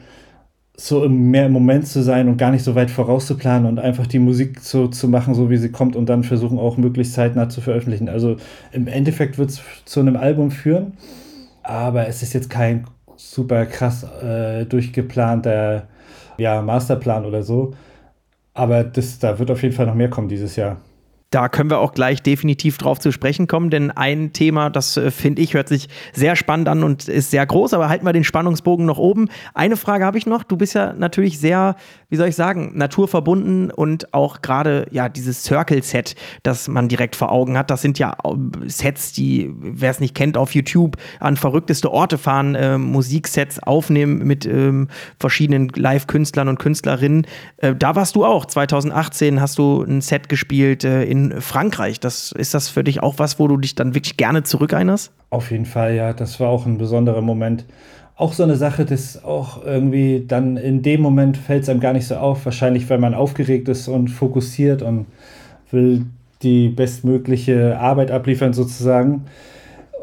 so 0.80 1.06
mehr 1.08 1.46
im 1.46 1.52
Moment 1.52 1.86
zu 1.86 2.02
sein 2.02 2.28
und 2.28 2.38
gar 2.38 2.50
nicht 2.50 2.64
so 2.64 2.74
weit 2.74 2.90
vorauszuplanen 2.90 3.68
und 3.68 3.78
einfach 3.78 4.06
die 4.06 4.18
Musik 4.18 4.60
so 4.60 4.88
zu 4.88 5.08
machen, 5.08 5.34
so 5.34 5.50
wie 5.50 5.58
sie 5.58 5.70
kommt 5.70 5.94
und 5.94 6.08
dann 6.08 6.24
versuchen 6.24 6.58
auch 6.58 6.78
möglichst 6.78 7.12
zeitnah 7.12 7.50
zu 7.50 7.60
veröffentlichen. 7.60 8.08
Also 8.08 8.36
im 8.72 8.86
Endeffekt 8.86 9.36
wird 9.36 9.50
es 9.50 9.60
zu 9.84 10.00
einem 10.00 10.16
Album 10.16 10.50
führen, 10.50 10.94
aber 11.62 12.06
es 12.08 12.22
ist 12.22 12.32
jetzt 12.32 12.48
kein 12.48 12.86
super 13.16 13.66
krass 13.66 14.04
äh, 14.22 14.64
durchgeplanter 14.64 15.86
ja, 16.38 16.62
Masterplan 16.62 17.26
oder 17.26 17.42
so. 17.42 17.74
Aber 18.54 18.82
das, 18.82 19.18
da 19.18 19.38
wird 19.38 19.50
auf 19.50 19.62
jeden 19.62 19.74
Fall 19.74 19.86
noch 19.86 19.94
mehr 19.94 20.08
kommen 20.08 20.28
dieses 20.28 20.56
Jahr. 20.56 20.78
Da 21.30 21.48
können 21.48 21.70
wir 21.70 21.78
auch 21.78 21.92
gleich 21.92 22.22
definitiv 22.22 22.76
drauf 22.76 22.98
zu 22.98 23.12
sprechen 23.12 23.46
kommen, 23.46 23.70
denn 23.70 23.92
ein 23.92 24.32
Thema, 24.32 24.68
das 24.68 24.96
äh, 24.96 25.12
finde 25.12 25.42
ich, 25.42 25.54
hört 25.54 25.68
sich 25.68 25.88
sehr 26.12 26.34
spannend 26.34 26.68
an 26.68 26.82
und 26.82 27.08
ist 27.08 27.30
sehr 27.30 27.46
groß, 27.46 27.72
aber 27.72 27.88
halten 27.88 28.04
wir 28.04 28.12
den 28.12 28.24
Spannungsbogen 28.24 28.84
noch 28.84 28.98
oben. 28.98 29.28
Eine 29.54 29.76
Frage 29.76 30.04
habe 30.04 30.18
ich 30.18 30.26
noch. 30.26 30.42
Du 30.42 30.56
bist 30.56 30.74
ja 30.74 30.92
natürlich 30.92 31.38
sehr, 31.38 31.76
wie 32.10 32.16
soll 32.16 32.28
ich 32.28 32.36
sagen, 32.36 32.72
naturverbunden 32.74 33.70
und 33.70 34.12
auch 34.12 34.42
gerade 34.42 34.86
ja 34.90 35.08
dieses 35.08 35.44
Circle-Set, 35.44 36.16
das 36.42 36.68
man 36.68 36.88
direkt 36.88 37.16
vor 37.16 37.32
Augen 37.32 37.56
hat. 37.56 37.70
Das 37.70 37.82
sind 37.82 37.98
ja 37.98 38.16
Sets, 38.66 39.12
die, 39.12 39.50
wer 39.58 39.90
es 39.90 40.00
nicht 40.00 40.14
kennt, 40.14 40.36
auf 40.36 40.54
YouTube 40.54 40.96
an 41.20 41.36
verrückteste 41.36 41.90
Orte 41.90 42.18
fahren, 42.18 42.54
äh, 42.54 42.78
Musiksets 42.78 43.62
aufnehmen 43.62 44.26
mit 44.26 44.44
ähm, 44.44 44.88
verschiedenen 45.18 45.68
Live-Künstlern 45.68 46.48
und 46.48 46.58
Künstlerinnen. 46.58 47.26
Äh, 47.58 47.74
da 47.74 47.94
warst 47.94 48.16
du 48.16 48.24
auch. 48.24 48.44
2018 48.44 49.40
hast 49.40 49.58
du 49.58 49.82
ein 49.82 50.00
Set 50.00 50.28
gespielt 50.28 50.84
äh, 50.84 51.04
in 51.04 51.40
Frankreich. 51.40 52.00
Das, 52.00 52.32
ist 52.32 52.54
das 52.54 52.68
für 52.68 52.84
dich 52.84 53.02
auch 53.02 53.18
was, 53.18 53.38
wo 53.38 53.46
du 53.46 53.56
dich 53.56 53.74
dann 53.76 53.94
wirklich 53.94 54.16
gerne 54.16 54.42
zurückerinnerst? 54.42 55.12
Auf 55.30 55.50
jeden 55.52 55.66
Fall, 55.66 55.94
ja. 55.94 56.12
Das 56.12 56.40
war 56.40 56.48
auch 56.48 56.66
ein 56.66 56.78
besonderer 56.78 57.22
Moment. 57.22 57.64
Auch 58.20 58.34
so 58.34 58.42
eine 58.42 58.56
Sache, 58.56 58.84
das 58.84 59.24
auch 59.24 59.64
irgendwie 59.64 60.26
dann 60.28 60.58
in 60.58 60.82
dem 60.82 61.00
Moment 61.00 61.38
fällt 61.38 61.62
es 61.62 61.70
einem 61.70 61.80
gar 61.80 61.94
nicht 61.94 62.06
so 62.06 62.16
auf. 62.16 62.44
Wahrscheinlich, 62.44 62.90
weil 62.90 62.98
man 62.98 63.14
aufgeregt 63.14 63.66
ist 63.70 63.88
und 63.88 64.08
fokussiert 64.08 64.82
und 64.82 65.06
will 65.70 66.04
die 66.42 66.68
bestmögliche 66.68 67.78
Arbeit 67.78 68.10
abliefern 68.10 68.52
sozusagen. 68.52 69.24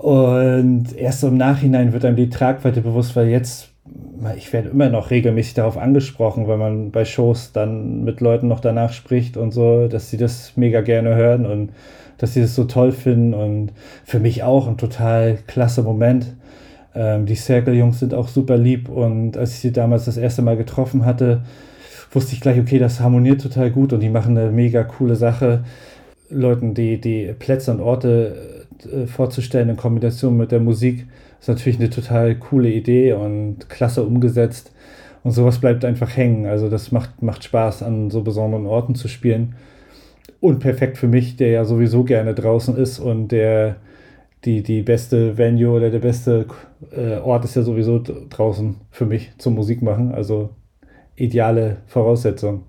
Und 0.01 0.95
erst 0.97 1.23
im 1.23 1.37
Nachhinein 1.37 1.93
wird 1.93 2.05
einem 2.05 2.15
die 2.15 2.29
Tragweite 2.29 2.81
bewusst, 2.81 3.15
weil 3.15 3.27
jetzt 3.27 3.69
ich 4.35 4.51
werde 4.51 4.69
immer 4.69 4.89
noch 4.89 5.11
regelmäßig 5.11 5.53
darauf 5.53 5.77
angesprochen, 5.77 6.47
wenn 6.47 6.57
man 6.57 6.91
bei 6.91 7.05
Shows 7.05 7.51
dann 7.53 8.03
mit 8.03 8.19
Leuten 8.19 8.47
noch 8.47 8.61
danach 8.61 8.93
spricht 8.93 9.37
und 9.37 9.51
so, 9.51 9.87
dass 9.87 10.09
sie 10.09 10.17
das 10.17 10.53
mega 10.55 10.81
gerne 10.81 11.15
hören 11.15 11.45
und 11.45 11.69
dass 12.17 12.33
sie 12.33 12.41
das 12.41 12.55
so 12.55 12.63
toll 12.63 12.91
finden 12.91 13.35
und 13.35 13.73
für 14.05 14.19
mich 14.19 14.41
auch 14.41 14.67
ein 14.67 14.77
total 14.77 15.37
klasse 15.45 15.83
Moment. 15.83 16.35
Ähm, 16.97 17.27
die 17.27 17.35
Circle-Jungs 17.35 17.99
sind 17.99 18.15
auch 18.15 18.27
super 18.27 18.57
lieb 18.57 18.89
und 18.89 19.37
als 19.37 19.53
ich 19.53 19.59
sie 19.59 19.71
damals 19.71 20.05
das 20.05 20.17
erste 20.17 20.41
Mal 20.41 20.57
getroffen 20.57 21.05
hatte, 21.05 21.43
wusste 22.11 22.33
ich 22.33 22.41
gleich, 22.41 22.59
okay, 22.59 22.79
das 22.79 22.99
harmoniert 22.99 23.39
total 23.39 23.69
gut 23.69 23.93
und 23.93 23.99
die 23.99 24.09
machen 24.09 24.35
eine 24.35 24.49
mega 24.49 24.83
coole 24.83 25.15
Sache. 25.15 25.63
Leuten 26.31 26.73
die, 26.73 26.99
die 26.99 27.33
Plätze 27.37 27.71
und 27.71 27.81
Orte 27.81 28.65
äh, 28.91 29.05
vorzustellen 29.05 29.69
in 29.69 29.77
Kombination 29.77 30.35
mit 30.37 30.51
der 30.51 30.59
Musik 30.59 31.05
ist 31.39 31.49
natürlich 31.49 31.79
eine 31.79 31.91
total 31.91 32.33
coole 32.35 32.71
Idee 32.71 33.13
und 33.13 33.69
klasse 33.69 34.03
umgesetzt. 34.03 34.71
Und 35.23 35.33
sowas 35.33 35.59
bleibt 35.59 35.85
einfach 35.85 36.17
hängen. 36.17 36.47
Also 36.47 36.67
das 36.67 36.91
macht, 36.91 37.21
macht 37.21 37.43
Spaß, 37.43 37.83
an 37.83 38.09
so 38.09 38.23
besonderen 38.23 38.65
Orten 38.65 38.95
zu 38.95 39.07
spielen. 39.07 39.55
Und 40.39 40.59
perfekt 40.59 40.97
für 40.97 41.07
mich, 41.07 41.35
der 41.35 41.49
ja 41.49 41.65
sowieso 41.65 42.03
gerne 42.03 42.33
draußen 42.33 42.75
ist 42.75 42.99
und 42.99 43.27
der 43.27 43.75
die, 44.45 44.63
die 44.63 44.81
beste 44.81 45.37
Venue 45.37 45.75
oder 45.75 45.89
der 45.89 45.99
beste 45.99 46.45
äh, 46.91 47.17
Ort 47.17 47.45
ist 47.45 47.55
ja 47.55 47.63
sowieso 47.63 48.01
draußen 48.29 48.75
für 48.91 49.05
mich 49.05 49.31
zum 49.37 49.55
Musik 49.55 49.81
machen. 49.81 50.11
Also 50.11 50.49
ideale 51.15 51.77
Voraussetzung. 51.87 52.63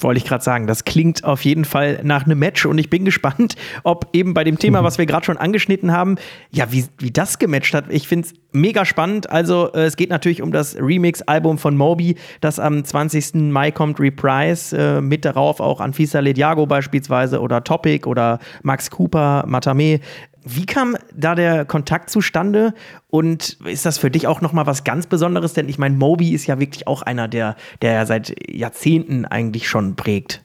Wollte 0.00 0.18
ich 0.18 0.24
gerade 0.24 0.44
sagen, 0.44 0.66
das 0.66 0.84
klingt 0.84 1.24
auf 1.24 1.44
jeden 1.44 1.64
Fall 1.64 2.00
nach 2.02 2.24
einem 2.24 2.38
Match 2.38 2.66
und 2.66 2.78
ich 2.78 2.90
bin 2.90 3.04
gespannt, 3.04 3.56
ob 3.82 4.08
eben 4.12 4.34
bei 4.34 4.44
dem 4.44 4.58
Thema, 4.58 4.84
was 4.84 4.98
wir 4.98 5.06
gerade 5.06 5.24
schon 5.24 5.36
angeschnitten 5.36 5.92
haben, 5.92 6.16
ja, 6.50 6.70
wie, 6.72 6.84
wie 6.98 7.10
das 7.10 7.38
gematcht 7.38 7.74
hat. 7.74 7.86
Ich 7.88 8.08
finde 8.08 8.28
es 8.28 8.34
mega 8.52 8.84
spannend. 8.84 9.30
Also, 9.30 9.72
äh, 9.72 9.84
es 9.84 9.96
geht 9.96 10.10
natürlich 10.10 10.42
um 10.42 10.52
das 10.52 10.76
Remix-Album 10.76 11.58
von 11.58 11.76
Moby, 11.76 12.16
das 12.40 12.58
am 12.58 12.84
20. 12.84 13.34
Mai 13.50 13.70
kommt, 13.70 14.00
Reprise. 14.00 14.76
Äh, 14.76 15.00
mit 15.00 15.24
darauf 15.24 15.60
auch 15.60 15.80
Anfisa 15.80 16.20
Lediago 16.20 16.66
beispielsweise 16.66 17.40
oder 17.40 17.64
Topic 17.64 18.08
oder 18.08 18.38
Max 18.62 18.90
Cooper, 18.90 19.44
Matame. 19.46 20.00
Wie 20.48 20.64
kam 20.64 20.96
da 21.12 21.34
der 21.34 21.64
Kontakt 21.64 22.08
zustande 22.08 22.72
und 23.08 23.58
ist 23.64 23.84
das 23.84 23.98
für 23.98 24.12
dich 24.12 24.28
auch 24.28 24.40
noch 24.40 24.52
mal 24.52 24.66
was 24.66 24.84
ganz 24.84 25.08
Besonderes? 25.08 25.54
Denn 25.54 25.68
ich 25.68 25.76
meine, 25.76 25.96
Moby 25.96 26.34
ist 26.34 26.46
ja 26.46 26.60
wirklich 26.60 26.86
auch 26.86 27.02
einer, 27.02 27.26
der, 27.26 27.56
der 27.82 27.94
ja 27.94 28.06
seit 28.06 28.32
Jahrzehnten 28.48 29.24
eigentlich 29.24 29.68
schon 29.68 29.85
prägt. 29.94 30.42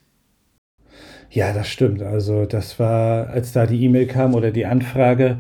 Ja, 1.32 1.54
das 1.54 1.70
stimmt. 1.70 2.04
Also 2.04 2.46
das 2.46 2.78
war, 2.78 3.30
als 3.30 3.54
da 3.54 3.66
die 3.66 3.84
E-Mail 3.86 4.06
kam 4.06 4.36
oder 4.36 4.52
die 4.52 4.66
Anfrage, 4.66 5.38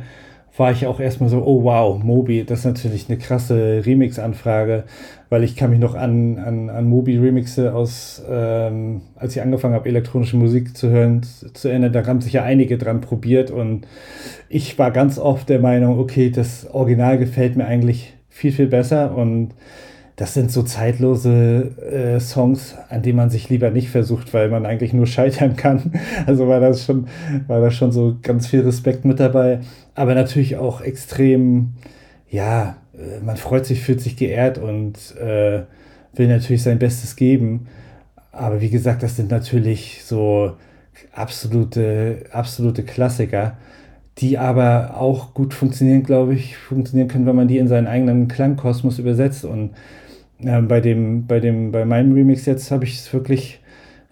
war 0.57 0.71
ich 0.71 0.85
auch 0.85 0.99
erstmal 0.99 1.29
so, 1.29 1.43
oh 1.45 1.63
wow, 1.63 2.01
Mobi, 2.01 2.43
das 2.43 2.59
ist 2.59 2.65
natürlich 2.65 3.09
eine 3.09 3.17
krasse 3.17 3.83
Remix-Anfrage, 3.85 4.83
weil 5.29 5.43
ich 5.43 5.55
kann 5.55 5.69
mich 5.69 5.79
noch 5.79 5.95
an, 5.95 6.37
an, 6.39 6.69
an 6.69 6.85
Mobi-Remixe 6.89 7.73
aus, 7.73 8.21
ähm, 8.29 9.01
als 9.15 9.35
ich 9.35 9.41
angefangen 9.41 9.73
habe, 9.73 9.87
elektronische 9.87 10.35
Musik 10.35 10.75
zu 10.75 10.89
hören, 10.89 11.23
zu 11.23 11.69
erinnern, 11.69 11.93
da 11.93 12.05
haben 12.05 12.21
sich 12.21 12.33
ja 12.33 12.43
einige 12.43 12.77
dran 12.77 13.01
probiert 13.01 13.49
und 13.49 13.87
ich 14.49 14.77
war 14.77 14.91
ganz 14.91 15.17
oft 15.17 15.47
der 15.47 15.59
Meinung, 15.59 15.99
okay, 15.99 16.29
das 16.29 16.69
Original 16.69 17.17
gefällt 17.17 17.55
mir 17.55 17.65
eigentlich 17.65 18.13
viel, 18.29 18.51
viel 18.51 18.67
besser 18.67 19.15
und 19.15 19.51
das 20.15 20.33
sind 20.33 20.51
so 20.51 20.63
zeitlose 20.63 21.71
äh, 21.81 22.19
Songs, 22.19 22.75
an 22.89 23.01
denen 23.01 23.17
man 23.17 23.29
sich 23.29 23.49
lieber 23.49 23.71
nicht 23.71 23.89
versucht, 23.89 24.33
weil 24.33 24.49
man 24.49 24.65
eigentlich 24.65 24.93
nur 24.93 25.07
scheitern 25.07 25.55
kann. 25.55 25.93
Also 26.27 26.47
war 26.47 26.59
das 26.59 26.85
schon, 26.85 27.07
war 27.47 27.61
da 27.61 27.71
schon 27.71 27.91
so 27.91 28.17
ganz 28.21 28.47
viel 28.47 28.61
Respekt 28.61 29.05
mit 29.05 29.19
dabei. 29.19 29.61
Aber 29.95 30.13
natürlich 30.13 30.57
auch 30.57 30.81
extrem, 30.81 31.73
ja, 32.29 32.75
äh, 32.93 33.23
man 33.23 33.37
freut 33.37 33.65
sich, 33.65 33.81
fühlt 33.81 34.01
sich 34.01 34.15
geehrt 34.15 34.57
und 34.57 35.15
äh, 35.17 35.63
will 36.13 36.27
natürlich 36.27 36.63
sein 36.63 36.79
Bestes 36.79 37.15
geben. 37.15 37.67
Aber 38.31 38.61
wie 38.61 38.69
gesagt, 38.69 39.03
das 39.03 39.15
sind 39.15 39.31
natürlich 39.31 40.01
so 40.05 40.53
absolute, 41.13 42.25
absolute 42.31 42.83
Klassiker, 42.83 43.57
die 44.17 44.37
aber 44.37 44.97
auch 44.97 45.33
gut 45.33 45.53
funktionieren, 45.53 46.03
glaube 46.03 46.35
ich, 46.35 46.57
funktionieren 46.57 47.07
können, 47.07 47.25
wenn 47.25 47.35
man 47.35 47.47
die 47.47 47.57
in 47.57 47.67
seinen 47.67 47.87
eigenen 47.87 48.27
Klangkosmos 48.27 48.99
übersetzt. 48.99 49.45
Und 49.45 49.71
äh, 50.43 50.61
bei 50.61 50.81
dem, 50.81 51.27
bei 51.27 51.39
dem, 51.39 51.71
bei 51.71 51.85
meinem 51.85 52.13
Remix 52.13 52.45
jetzt 52.45 52.71
habe 52.71 52.85
ich 52.85 52.99
es 52.99 53.13
wirklich, 53.13 53.59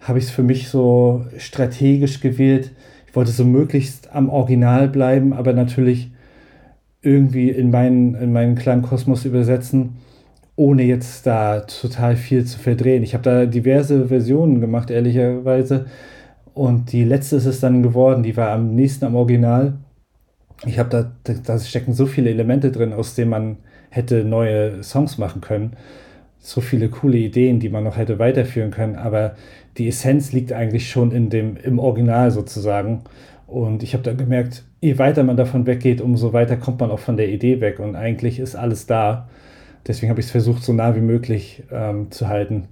habe 0.00 0.18
ich 0.18 0.26
es 0.26 0.30
für 0.30 0.42
mich 0.42 0.68
so 0.68 1.24
strategisch 1.38 2.20
gewählt. 2.20 2.72
Ich 3.06 3.16
wollte 3.16 3.32
so 3.32 3.44
möglichst 3.44 4.14
am 4.14 4.28
Original 4.28 4.88
bleiben, 4.88 5.32
aber 5.32 5.52
natürlich 5.52 6.10
irgendwie 7.02 7.50
in 7.50 7.70
meinen, 7.70 8.14
in 8.14 8.32
meinen 8.32 8.54
Klangkosmos 8.54 9.24
übersetzen, 9.24 9.96
ohne 10.56 10.82
jetzt 10.82 11.26
da 11.26 11.60
total 11.60 12.16
viel 12.16 12.44
zu 12.44 12.58
verdrehen. 12.58 13.02
Ich 13.02 13.14
habe 13.14 13.24
da 13.24 13.46
diverse 13.46 14.08
Versionen 14.08 14.60
gemacht, 14.60 14.90
ehrlicherweise. 14.90 15.86
Und 16.52 16.92
die 16.92 17.04
letzte 17.04 17.36
ist 17.36 17.46
es 17.46 17.60
dann 17.60 17.82
geworden, 17.82 18.22
die 18.22 18.36
war 18.36 18.50
am 18.50 18.74
nächsten 18.74 19.06
am 19.06 19.14
Original. 19.14 19.78
Ich 20.66 20.78
habe 20.78 20.90
da, 21.24 21.34
da 21.44 21.58
stecken 21.58 21.94
so 21.94 22.04
viele 22.04 22.28
Elemente 22.28 22.70
drin, 22.70 22.92
aus 22.92 23.14
denen 23.14 23.30
man 23.30 23.56
hätte 23.88 24.24
neue 24.24 24.82
Songs 24.82 25.16
machen 25.16 25.40
können 25.40 25.76
so 26.40 26.60
viele 26.60 26.88
coole 26.88 27.18
Ideen, 27.18 27.60
die 27.60 27.68
man 27.68 27.84
noch 27.84 27.96
hätte 27.96 28.18
weiterführen 28.18 28.70
können, 28.70 28.96
aber 28.96 29.36
die 29.76 29.88
Essenz 29.88 30.32
liegt 30.32 30.52
eigentlich 30.52 30.90
schon 30.90 31.12
in 31.12 31.30
dem, 31.30 31.56
im 31.56 31.78
Original 31.78 32.30
sozusagen. 32.30 33.02
Und 33.46 33.82
ich 33.82 33.94
habe 33.94 34.02
dann 34.02 34.16
gemerkt, 34.16 34.64
je 34.80 34.98
weiter 34.98 35.22
man 35.22 35.36
davon 35.36 35.66
weggeht, 35.66 36.00
umso 36.00 36.32
weiter 36.32 36.56
kommt 36.56 36.80
man 36.80 36.90
auch 36.90 36.98
von 36.98 37.16
der 37.16 37.28
Idee 37.28 37.60
weg. 37.60 37.78
Und 37.78 37.96
eigentlich 37.96 38.38
ist 38.38 38.56
alles 38.56 38.86
da. 38.86 39.28
Deswegen 39.86 40.10
habe 40.10 40.20
ich 40.20 40.26
es 40.26 40.32
versucht, 40.32 40.62
so 40.62 40.72
nah 40.72 40.94
wie 40.96 41.00
möglich 41.00 41.64
ähm, 41.70 42.10
zu 42.10 42.28
halten. 42.28 42.68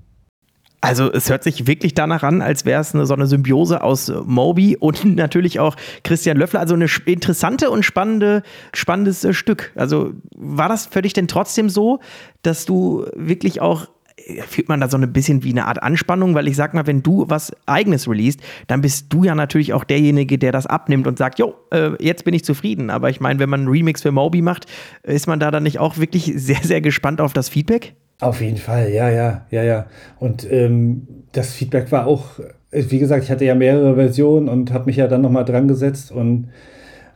Also 0.80 1.12
es 1.12 1.28
hört 1.28 1.42
sich 1.42 1.66
wirklich 1.66 1.94
danach 1.94 2.22
an, 2.22 2.40
als 2.40 2.64
wäre 2.64 2.80
es 2.80 2.94
eine, 2.94 3.04
so 3.04 3.14
eine 3.14 3.26
Symbiose 3.26 3.82
aus 3.82 4.12
Moby 4.24 4.76
und 4.76 5.04
natürlich 5.16 5.58
auch 5.58 5.76
Christian 6.04 6.36
Löffler. 6.36 6.60
Also 6.60 6.74
eine 6.74 6.86
interessante 7.06 7.70
und 7.70 7.84
spannende, 7.84 8.42
spannendes 8.72 9.24
äh, 9.24 9.32
Stück. 9.32 9.72
Also 9.74 10.12
war 10.36 10.68
das 10.68 10.86
für 10.86 11.02
dich 11.02 11.14
denn 11.14 11.26
trotzdem 11.26 11.68
so, 11.68 11.98
dass 12.42 12.64
du 12.64 13.06
wirklich 13.16 13.60
auch 13.60 13.88
äh, 14.16 14.42
fühlt 14.42 14.68
man 14.68 14.80
da 14.80 14.88
so 14.88 14.96
ein 14.96 15.12
bisschen 15.12 15.42
wie 15.42 15.50
eine 15.50 15.66
Art 15.66 15.82
Anspannung, 15.82 16.36
weil 16.36 16.46
ich 16.46 16.54
sag 16.54 16.74
mal, 16.74 16.86
wenn 16.86 17.02
du 17.02 17.24
was 17.28 17.52
eigenes 17.66 18.08
releast, 18.08 18.40
dann 18.68 18.80
bist 18.80 19.12
du 19.12 19.24
ja 19.24 19.34
natürlich 19.34 19.72
auch 19.72 19.82
derjenige, 19.82 20.38
der 20.38 20.52
das 20.52 20.66
abnimmt 20.66 21.08
und 21.08 21.18
sagt, 21.18 21.40
jo, 21.40 21.54
äh, 21.70 21.90
jetzt 21.98 22.24
bin 22.24 22.34
ich 22.34 22.44
zufrieden. 22.44 22.90
Aber 22.90 23.10
ich 23.10 23.18
meine, 23.20 23.40
wenn 23.40 23.50
man 23.50 23.60
einen 23.62 23.68
Remix 23.68 24.02
für 24.02 24.12
Moby 24.12 24.42
macht, 24.42 24.66
ist 25.02 25.26
man 25.26 25.40
da 25.40 25.50
dann 25.50 25.64
nicht 25.64 25.80
auch 25.80 25.98
wirklich 25.98 26.32
sehr, 26.36 26.62
sehr 26.62 26.80
gespannt 26.80 27.20
auf 27.20 27.32
das 27.32 27.48
Feedback? 27.48 27.96
Auf 28.20 28.40
jeden 28.40 28.57
Fall, 28.57 28.90
ja, 28.90 29.09
ja, 29.11 29.46
ja, 29.50 29.62
ja. 29.62 29.87
Und 30.18 30.50
ähm, 30.50 31.07
das 31.33 31.52
Feedback 31.54 31.92
war 31.92 32.07
auch, 32.07 32.40
äh, 32.70 32.85
wie 32.88 32.98
gesagt, 32.98 33.24
ich 33.24 33.31
hatte 33.31 33.44
ja 33.44 33.54
mehrere 33.54 33.94
Versionen 33.94 34.48
und 34.48 34.72
habe 34.72 34.87
mich 34.87 34.96
ja 34.96 35.07
dann 35.07 35.22
nochmal 35.22 35.44
dran 35.44 35.68
gesetzt 35.68 36.11
und 36.11 36.48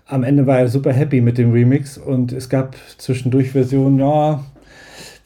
am 0.06 0.22
Ende 0.22 0.46
war 0.46 0.60
er 0.60 0.68
super 0.68 0.92
happy 0.92 1.20
mit 1.20 1.38
dem 1.38 1.52
Remix 1.52 1.98
und 1.98 2.32
es 2.32 2.48
gab 2.48 2.76
zwischendurch 2.98 3.50
Versionen, 3.50 3.98
ja, 3.98 4.44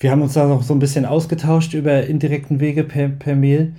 wir 0.01 0.11
haben 0.11 0.23
uns 0.23 0.35
da 0.35 0.47
noch 0.47 0.63
so 0.63 0.75
ein 0.75 0.79
bisschen 0.79 1.05
ausgetauscht 1.05 1.75
über 1.75 2.07
indirekten 2.07 2.61
Wege 2.61 2.85
per, 2.85 3.09
per 3.09 3.37
Mail 3.37 3.75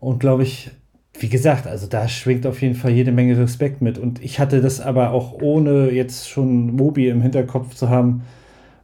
und 0.00 0.20
glaube 0.20 0.44
ich, 0.44 0.70
wie 1.18 1.28
gesagt, 1.28 1.66
also 1.66 1.86
da 1.86 2.08
schwingt 2.08 2.46
auf 2.46 2.62
jeden 2.62 2.74
Fall 2.76 2.92
jede 2.92 3.12
Menge 3.12 3.36
Respekt 3.36 3.82
mit 3.82 3.98
und 3.98 4.22
ich 4.22 4.38
hatte 4.40 4.62
das 4.62 4.80
aber 4.80 5.10
auch 5.10 5.34
ohne 5.42 5.90
jetzt 5.90 6.30
schon 6.30 6.74
Mobi 6.76 7.08
im 7.08 7.20
Hinterkopf 7.20 7.74
zu 7.74 7.90
haben, 7.90 8.22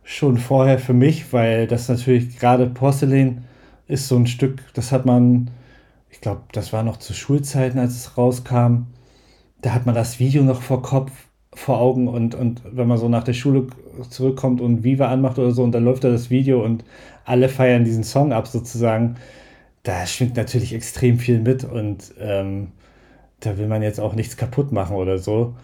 schon 0.09 0.39
vorher 0.39 0.79
für 0.79 0.95
mich, 0.95 1.35
weil 1.35 1.67
das 1.67 1.89
natürlich 1.91 2.39
gerade 2.39 2.67
Porcelain 2.67 3.45
ist 3.89 4.09
so 4.09 4.17
ein 4.17 4.27
Stück, 4.27 4.63
das 4.73 4.91
hat 4.91 5.05
man, 5.05 5.51
ich 6.09 6.23
glaube, 6.23 6.41
das 6.53 6.73
war 6.73 6.83
noch 6.83 6.97
zu 6.97 7.13
Schulzeiten, 7.13 7.79
als 7.79 7.93
es 7.95 8.17
rauskam. 8.17 8.87
da 9.61 9.75
hat 9.75 9.85
man 9.85 9.95
das 9.95 10.19
Video 10.19 10.43
noch 10.43 10.63
vor 10.63 10.81
Kopf, 10.81 11.13
vor 11.53 11.79
Augen 11.79 12.09
und, 12.09 12.35
und 12.35 12.63
wenn 12.65 12.89
man 12.89 12.97
so 12.97 13.09
nach 13.11 13.23
der 13.23 13.35
Schule 13.35 13.67
zurückkommt 14.09 14.63
und 14.63 14.83
Viva 14.83 15.09
anmacht 15.09 15.39
oder 15.39 15.51
so 15.51 15.63
und 15.63 15.73
dann 15.73 15.85
läuft 15.85 16.05
da 16.05 16.11
das 16.11 16.31
Video 16.31 16.65
und 16.65 16.85
alle 17.27 17.51
feiern 17.51 17.85
diesen 17.85 18.05
Song 18.05 18.33
ab 18.33 18.47
sozusagen, 18.49 19.17
da 19.83 20.07
schwingt 20.07 20.37
natürlich 20.37 20.73
extrem 20.75 21.19
viel 21.19 21.41
mit 21.41 21.65
und 21.65 22.15
ähm, 22.19 22.69
da 23.41 23.59
will 23.59 23.67
man 23.69 23.83
jetzt 23.83 24.01
auch 24.01 24.15
nichts 24.15 24.39
kaputt 24.39 24.73
machen 24.73 24.97
oder 24.97 25.19
so. 25.19 25.55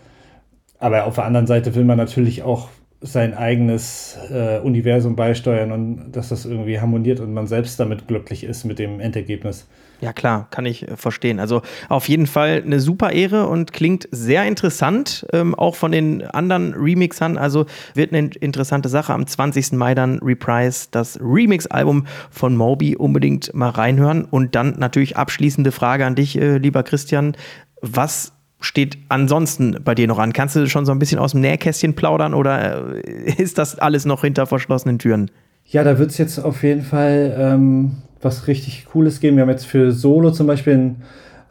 Aber 0.78 1.06
auf 1.06 1.14
der 1.14 1.24
anderen 1.24 1.46
Seite 1.46 1.74
will 1.74 1.84
man 1.84 1.96
natürlich 1.96 2.42
auch 2.42 2.68
sein 3.04 3.34
eigenes 3.34 4.18
äh, 4.30 4.58
Universum 4.60 5.14
beisteuern 5.14 5.72
und 5.72 6.12
dass 6.12 6.30
das 6.30 6.46
irgendwie 6.46 6.80
harmoniert 6.80 7.20
und 7.20 7.34
man 7.34 7.46
selbst 7.46 7.78
damit 7.78 8.08
glücklich 8.08 8.44
ist 8.44 8.64
mit 8.64 8.78
dem 8.78 8.98
Endergebnis. 8.98 9.66
Ja, 10.00 10.12
klar, 10.12 10.48
kann 10.50 10.66
ich 10.66 10.88
äh, 10.88 10.96
verstehen. 10.96 11.38
Also 11.38 11.62
auf 11.88 12.08
jeden 12.08 12.26
Fall 12.26 12.62
eine 12.64 12.80
super 12.80 13.12
Ehre 13.12 13.46
und 13.46 13.72
klingt 13.72 14.08
sehr 14.10 14.44
interessant, 14.44 15.26
ähm, 15.32 15.54
auch 15.54 15.76
von 15.76 15.92
den 15.92 16.22
anderen 16.22 16.74
Remixern. 16.74 17.38
Also 17.38 17.66
wird 17.94 18.12
eine 18.12 18.28
interessante 18.40 18.88
Sache. 18.88 19.12
Am 19.12 19.26
20. 19.26 19.72
Mai 19.72 19.94
dann 19.94 20.18
Reprise 20.20 20.88
das 20.90 21.18
Remix-Album 21.20 22.06
von 22.30 22.56
Moby 22.56 22.96
unbedingt 22.96 23.54
mal 23.54 23.70
reinhören. 23.70 24.24
Und 24.24 24.54
dann 24.54 24.78
natürlich 24.78 25.16
abschließende 25.16 25.72
Frage 25.72 26.04
an 26.06 26.14
dich, 26.14 26.38
äh, 26.38 26.58
lieber 26.58 26.82
Christian. 26.82 27.36
Was 27.80 28.33
steht 28.64 28.98
ansonsten 29.08 29.76
bei 29.84 29.94
dir 29.94 30.06
noch 30.06 30.18
an? 30.18 30.32
Kannst 30.32 30.56
du 30.56 30.66
schon 30.66 30.86
so 30.86 30.92
ein 30.92 30.98
bisschen 30.98 31.18
aus 31.18 31.32
dem 31.32 31.40
Nähkästchen 31.40 31.94
plaudern 31.94 32.34
oder 32.34 32.96
äh, 33.04 33.32
ist 33.42 33.58
das 33.58 33.78
alles 33.78 34.04
noch 34.04 34.22
hinter 34.22 34.46
verschlossenen 34.46 34.98
Türen? 34.98 35.30
Ja, 35.66 35.84
da 35.84 35.98
wird 35.98 36.10
es 36.10 36.18
jetzt 36.18 36.38
auf 36.38 36.62
jeden 36.62 36.82
Fall 36.82 37.34
ähm, 37.38 37.92
was 38.20 38.46
richtig 38.48 38.86
Cooles 38.86 39.20
geben. 39.20 39.36
Wir 39.36 39.42
haben 39.42 39.50
jetzt 39.50 39.66
für 39.66 39.92
Solo 39.92 40.30
zum 40.30 40.46
Beispiel 40.46 40.72
einen, 40.72 41.02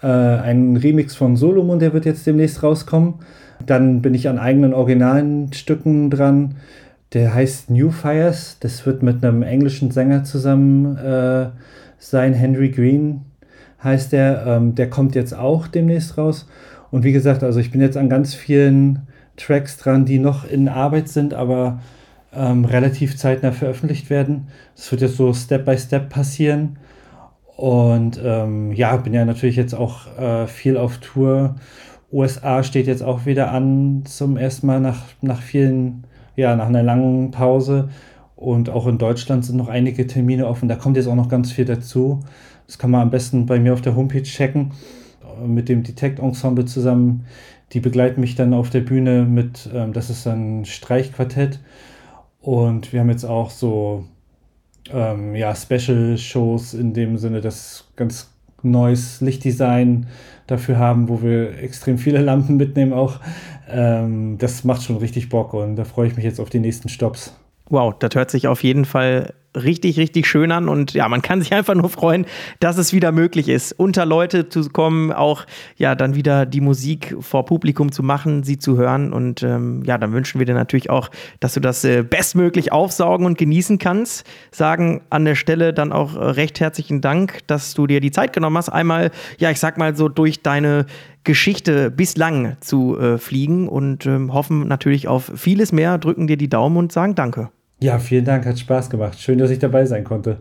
äh, 0.02 0.08
einen 0.08 0.78
Remix 0.78 1.16
von 1.16 1.36
Solomon, 1.36 1.80
der 1.80 1.94
wird 1.94 2.06
jetzt 2.06 2.26
demnächst 2.26 2.64
rauskommen. 2.64 3.16
Dann 3.66 4.02
bin 4.02 4.14
ich 4.14 4.28
an 4.28 4.40
eigenen 4.40 4.74
originalen 4.74 5.54
Stücken 5.54 6.10
dran. 6.10 6.56
Der 7.14 7.34
heißt 7.34 7.70
New 7.70 7.92
Fires. 7.92 8.58
Das 8.60 8.86
wird 8.86 9.04
mit 9.04 9.24
einem 9.24 9.44
englischen 9.44 9.92
Sänger 9.92 10.24
zusammen 10.24 10.98
äh, 10.98 11.50
sein. 11.98 12.34
Henry 12.34 12.70
Green 12.70 13.22
heißt 13.84 14.12
der. 14.12 14.46
Ähm, 14.48 14.76
der 14.76 14.90
kommt 14.90 15.16
jetzt 15.16 15.34
auch 15.34 15.68
demnächst 15.68 16.18
raus. 16.18 16.48
Und 16.94 17.04
wie 17.04 17.12
gesagt, 17.12 17.42
also 17.42 17.60
ich 17.60 17.72
bin 17.72 17.82
jetzt 17.82 17.98
an 17.98 18.08
ganz 18.08 18.36
vielen 18.36 19.08
Tracks 19.36 19.80
dran, 19.80 20.06
die 20.06 20.20
noch 20.20 20.48
in 20.48 20.70
Arbeit 20.70 21.10
sind, 21.10 21.34
aber 21.34 21.80
ähm, 22.32 22.66
relativ 22.66 23.18
zeitnah 23.18 23.52
veröffentlicht 23.52 24.12
werden. 24.12 24.50
Das 24.76 24.92
wird 24.92 25.02
jetzt 25.02 25.18
so 25.18 25.34
Step 25.34 25.66
by 25.66 25.76
Step 25.76 26.10
passieren. 26.10 26.78
Und 27.58 28.22
ähm, 28.24 28.72
ja, 28.74 28.96
bin 28.98 29.12
ja 29.12 29.26
natürlich 29.26 29.56
jetzt 29.56 29.74
auch 29.74 30.06
äh, 30.20 30.46
viel 30.46 30.78
auf 30.78 31.00
Tour. 31.00 31.56
USA 32.12 32.62
steht 32.62 32.86
jetzt 32.86 33.02
auch 33.02 33.26
wieder 33.26 33.52
an 33.52 34.04
zum 34.06 34.38
ersten 34.38 34.68
Mal 34.68 34.80
nach, 34.80 35.02
nach 35.22 35.42
vielen, 35.42 36.04
ja, 36.36 36.56
nach 36.56 36.68
einer 36.68 36.84
langen 36.84 37.32
Pause. 37.32 37.90
Und 38.36 38.70
auch 38.70 38.86
in 38.86 39.00
Deutschland 39.00 39.46
sind 39.46 39.58
noch 39.58 39.68
einige 39.68 40.06
Termine 40.06 40.46
offen. 40.46 40.70
Da 40.70 40.76
kommt 40.76 40.98
jetzt 40.98 41.08
auch 41.08 41.16
noch 41.16 41.30
ganz 41.30 41.52
viel 41.52 41.66
dazu. 41.66 42.20
Das 42.68 42.78
kann 42.78 42.92
man 42.92 43.02
am 43.02 43.10
besten 43.10 43.48
bei 43.48 43.58
mir 43.58 43.74
auf 43.74 43.82
der 43.82 43.96
Homepage 43.96 44.22
checken 44.22 44.74
mit 45.46 45.70
dem 45.70 45.84
Detect 45.84 46.20
Ensemble 46.20 46.66
zusammen. 46.66 47.26
Die 47.72 47.80
begleiten 47.80 48.22
mich 48.22 48.36
dann 48.36 48.54
auf 48.54 48.70
der 48.70 48.82
Bühne 48.82 49.24
mit, 49.24 49.70
ähm, 49.74 49.94
das 49.94 50.10
ist 50.10 50.28
ein 50.28 50.66
Streichquartett. 50.66 51.60
Und 52.42 52.92
wir 52.94 53.00
haben 53.00 53.10
jetzt 53.10 53.26
auch 53.26 53.50
so 53.50 54.06
ähm, 54.92 55.36
ja, 55.36 55.56
Special-Shows 55.56 56.74
in 56.74 56.94
dem 56.94 57.18
Sinne, 57.18 57.42
dass 57.42 57.86
ganz 57.96 58.30
neues 58.62 59.22
Lichtdesign 59.22 60.08
dafür 60.48 60.78
haben, 60.78 61.10
wo 61.10 61.22
wir 61.22 61.58
extrem 61.60 61.98
viele 61.98 62.22
Lampen 62.22 62.58
mitnehmen 62.58 62.94
auch. 62.94 63.20
Ähm, 63.70 64.38
das 64.38 64.64
macht 64.64 64.84
schon 64.84 64.98
richtig 64.98 65.30
Bock 65.30 65.54
und 65.54 65.76
da 65.76 65.86
freue 65.86 66.08
ich 66.08 66.16
mich 66.16 66.26
jetzt 66.26 66.40
auf 66.40 66.50
die 66.50 66.60
nächsten 66.60 66.90
Stops. 66.90 67.36
Wow, 67.70 67.94
das 67.98 68.16
hört 68.16 68.30
sich 68.32 68.48
auf 68.48 68.64
jeden 68.64 68.86
Fall 68.86 69.34
richtig, 69.56 69.98
richtig 69.98 70.28
schön 70.28 70.52
an. 70.52 70.70
Und 70.70 70.94
ja, 70.94 71.08
man 71.08 71.22
kann 71.22 71.42
sich 71.42 71.54
einfach 71.54 71.76
nur 71.76 71.90
freuen, 71.90 72.26
dass 72.60 72.78
es 72.78 72.94
wieder 72.94 73.12
möglich 73.12 73.50
ist, 73.50 73.74
unter 73.74 74.06
Leute 74.06 74.50
zu 74.50 74.70
kommen, 74.70 75.12
auch 75.12 75.46
ja, 75.78 75.96
dann 75.96 76.16
wieder 76.16 76.46
die 76.46 76.62
Musik 76.62 77.16
vor 77.20 77.46
Publikum 77.46 77.92
zu 77.92 78.04
machen, 78.04 78.44
sie 78.44 78.58
zu 78.58 78.78
hören. 78.78 79.14
Und 79.14 79.44
ähm, 79.44 79.84
ja, 79.86 79.98
dann 79.98 80.14
wünschen 80.14 80.40
wir 80.40 80.46
dir 80.46 80.56
natürlich 80.56 80.90
auch, 80.90 81.10
dass 81.40 81.54
du 81.54 81.60
das 81.60 81.84
äh, 81.84 82.04
bestmöglich 82.04 82.72
aufsaugen 82.72 83.26
und 83.26 83.38
genießen 83.38 83.78
kannst. 83.78 84.26
Sagen 84.52 85.02
an 85.10 85.26
der 85.26 85.36
Stelle 85.36 85.74
dann 85.74 85.92
auch 85.92 86.16
recht 86.16 86.60
herzlichen 86.60 87.02
Dank, 87.02 87.40
dass 87.48 87.74
du 87.74 87.88
dir 87.88 88.00
die 88.00 88.12
Zeit 88.12 88.34
genommen 88.34 88.58
hast, 88.58 88.70
einmal, 88.70 89.12
ja, 89.38 89.52
ich 89.52 89.60
sag 89.60 89.78
mal 89.78 89.96
so 89.96 90.10
durch 90.10 90.42
deine 90.42 90.86
Geschichte 91.24 91.90
bislang 91.90 92.58
zu 92.60 93.00
äh, 93.00 93.18
fliegen 93.18 93.70
und 93.70 94.06
ähm, 94.06 94.34
hoffen 94.34 94.68
natürlich 94.68 95.08
auf 95.08 95.32
vieles 95.36 95.72
mehr, 95.72 95.98
drücken 95.98 96.28
dir 96.28 96.38
die 96.38 96.50
Daumen 96.50 96.78
und 96.78 96.92
sagen 96.92 97.16
Danke. 97.16 97.50
Ja, 97.84 98.00
vielen 98.00 98.24
Dank, 98.24 98.46
hat 98.46 98.58
Spaß 98.58 98.90
gemacht. 98.90 99.20
Schön, 99.20 99.40
dass 99.40 99.50
ich 99.52 99.60
dabei 99.60 99.86
sein 99.86 100.06
konnte. 100.06 100.38